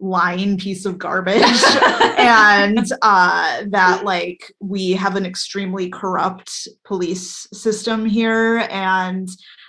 [0.00, 1.42] lying piece of garbage.
[2.18, 8.66] And uh, that like we have an extremely corrupt police system here.
[8.70, 9.28] And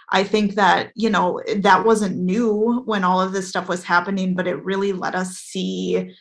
[0.10, 4.34] I think that, you know, that wasn't new when all of this stuff was happening,
[4.34, 6.16] but it really let us see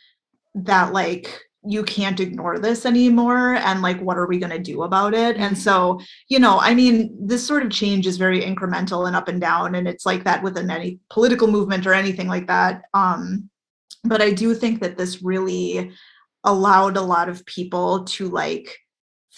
[0.53, 4.83] that like you can't ignore this anymore and like what are we going to do
[4.83, 5.35] about it?
[5.37, 9.27] And so you know i mean this sort of change is very incremental and up
[9.27, 13.49] and down and it's like that within any political movement or anything like that um
[14.03, 15.91] but i do think that this really
[16.43, 18.77] allowed a lot of people to like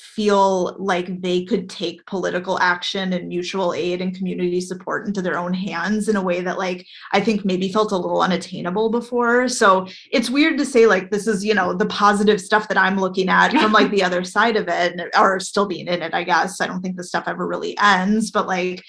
[0.01, 5.37] feel like they could take political action and mutual aid and community support into their
[5.37, 9.47] own hands in a way that like I think maybe felt a little unattainable before.
[9.47, 12.99] So it's weird to say like this is, you know, the positive stuff that I'm
[12.99, 16.13] looking at from like the other side of it and- or still being in it,
[16.13, 16.59] I guess.
[16.59, 18.83] I don't think the stuff ever really ends, but like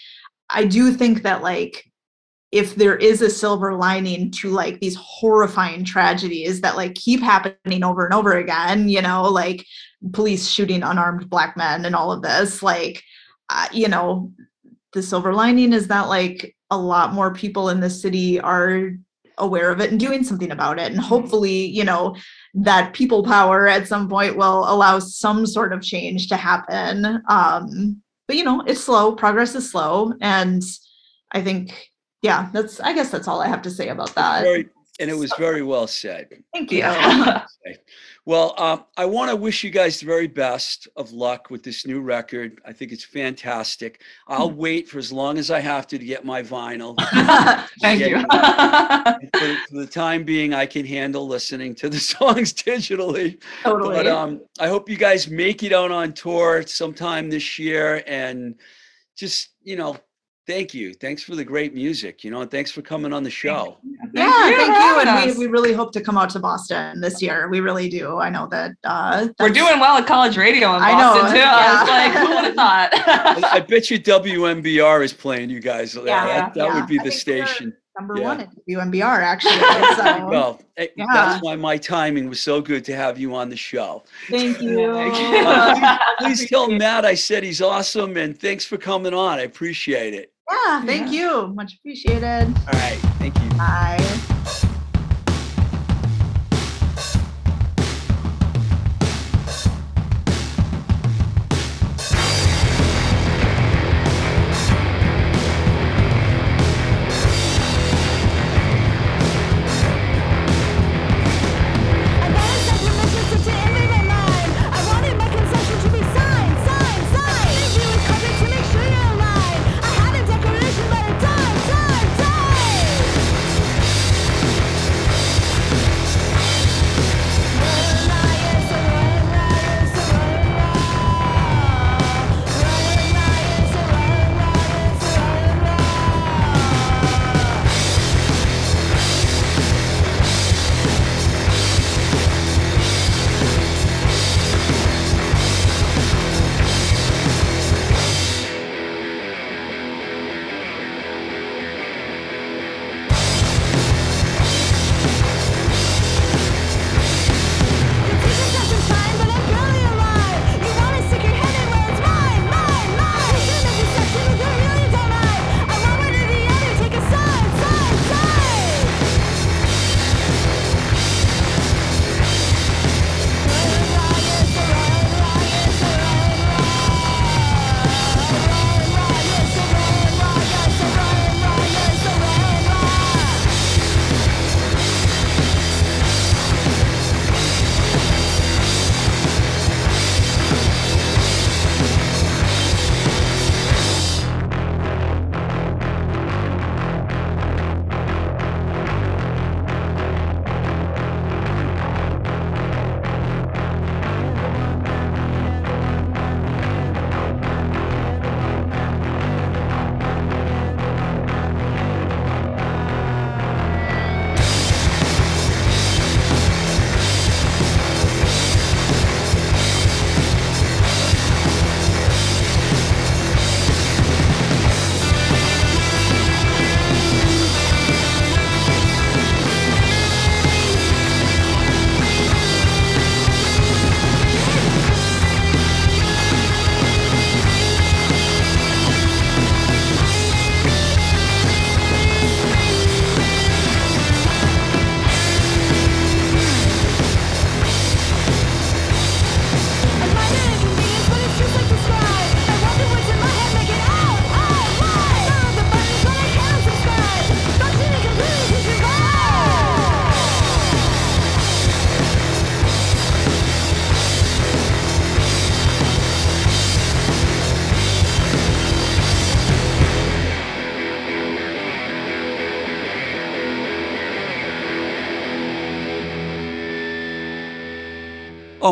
[0.49, 1.85] I do think that like
[2.53, 7.83] if there is a silver lining to like these horrifying tragedies that like keep happening
[7.83, 9.67] over and over again, you know, like
[10.13, 13.03] police shooting unarmed black men and all of this, like,
[13.49, 14.33] uh, you know,
[14.93, 18.93] the silver lining is that like a lot more people in the city are
[19.39, 20.91] aware of it and doing something about it.
[20.91, 22.17] And hopefully, you know,
[22.55, 27.23] that people power at some point will allow some sort of change to happen.
[27.29, 30.13] Um, but you know, it's slow, progress is slow.
[30.21, 30.63] And
[31.33, 31.91] I think
[32.23, 34.45] yeah, that's I guess that's all I have to say about that.
[35.03, 36.29] And it was very well said.
[36.55, 36.83] Thank you.
[38.25, 41.85] Well, um, I want to wish you guys the very best of luck with this
[41.85, 42.61] new record.
[42.65, 44.01] I think it's fantastic.
[44.29, 44.59] I'll Hmm.
[44.59, 46.95] wait for as long as I have to to get my vinyl.
[47.81, 48.21] Thank you.
[49.41, 53.41] For, for the time being, I can handle listening to the songs digitally.
[53.65, 53.97] totally.
[53.97, 58.05] But um, I hope you guys make it out on tour sometime this year.
[58.07, 58.55] And
[59.17, 59.97] just, you know,
[60.47, 60.93] thank you.
[60.95, 63.79] Thanks for the great music, you know, and thanks for coming on the show.
[64.15, 65.11] yeah, for thank you.
[65.11, 67.49] And we, we really hope to come out to Boston this year.
[67.49, 68.19] We really do.
[68.19, 71.43] I know that uh We're doing well at college radio in I know, Boston too.
[71.45, 75.95] I was like, who would have I, I bet you WMBR is playing you guys.
[75.95, 76.75] Yeah, Yeah, that, that yeah.
[76.75, 77.77] would be I the station.
[77.99, 78.25] number Yeah.
[78.25, 79.53] one at WMBR actually.
[79.97, 80.87] So Well, Yeah.
[81.13, 84.03] that's why my timing was so good to have you on the show.
[84.29, 84.93] thank you.
[84.95, 85.47] Thank you.
[85.47, 89.39] Uh, Please tell Matt I said he's awesome and thanks for coming on.
[89.39, 90.32] I appreciate it.
[90.51, 91.49] Yeah, thank you.
[91.55, 92.23] Much appreciated.
[92.25, 92.99] All right.
[93.19, 93.51] Thank you.
[93.51, 94.29] Bye.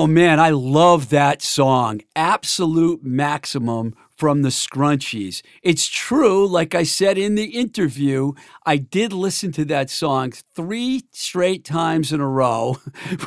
[0.01, 2.01] Oh man, I love that song.
[2.17, 5.41] Absolute maximum from the Scrunchies.
[5.63, 8.33] It's true, like I said in the interview,
[8.67, 12.77] I did listen to that song three straight times in a row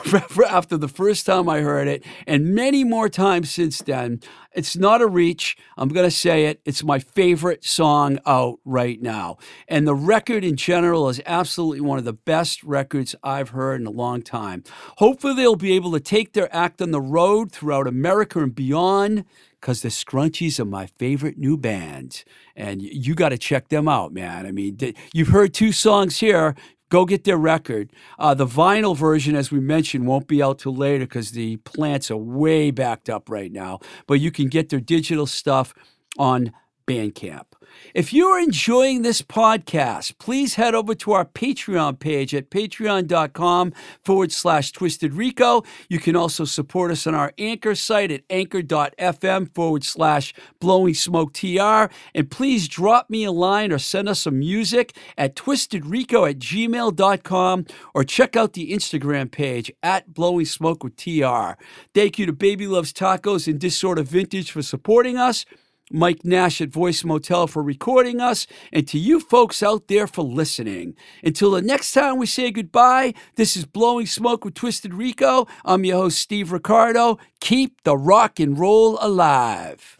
[0.48, 4.22] after the first time I heard it, and many more times since then.
[4.56, 5.58] It's not a reach.
[5.78, 6.62] I'm going to say it.
[6.64, 9.38] It's my favorite song out right now.
[9.68, 13.88] And the record in general is absolutely one of the best records I've heard in
[13.88, 14.64] a long time.
[14.98, 19.26] Hopefully, they'll be able to take their act on the road throughout America and beyond
[19.64, 22.26] because the Scrunchies are my favorite new band.
[22.54, 24.46] And you got to check them out, man.
[24.46, 24.78] I mean,
[25.14, 26.54] you've heard two songs here.
[26.90, 27.94] Go get their record.
[28.20, 32.12] Uh, the vinyl version, as we mentioned, won't be out till later because the plants
[32.12, 33.80] are way backed up right now.
[34.06, 35.74] But you can get their digital stuff
[36.18, 36.52] on
[36.86, 37.46] Bandcamp.
[37.94, 44.32] If you're enjoying this podcast, please head over to our Patreon page at patreon.com forward
[44.32, 45.64] slash twisted rico.
[45.90, 51.34] You can also support us on our anchor site at anchor.fm forward slash blowing smoke
[51.34, 51.92] tr.
[52.16, 57.66] And please drop me a line or send us some music at twistedrico at gmail.com
[57.94, 61.62] or check out the Instagram page at blowing smoke with tr.
[61.94, 65.46] Thank you to Baby Loves Tacos and Disorder Vintage for supporting us.
[65.94, 70.24] Mike Nash at Voice Motel for recording us, and to you folks out there for
[70.24, 70.96] listening.
[71.24, 75.48] Until the next time we say goodbye, this is Blowing Smoke with Twisted Rico.
[75.64, 77.20] I'm your host, Steve Ricardo.
[77.40, 80.00] Keep the rock and roll alive.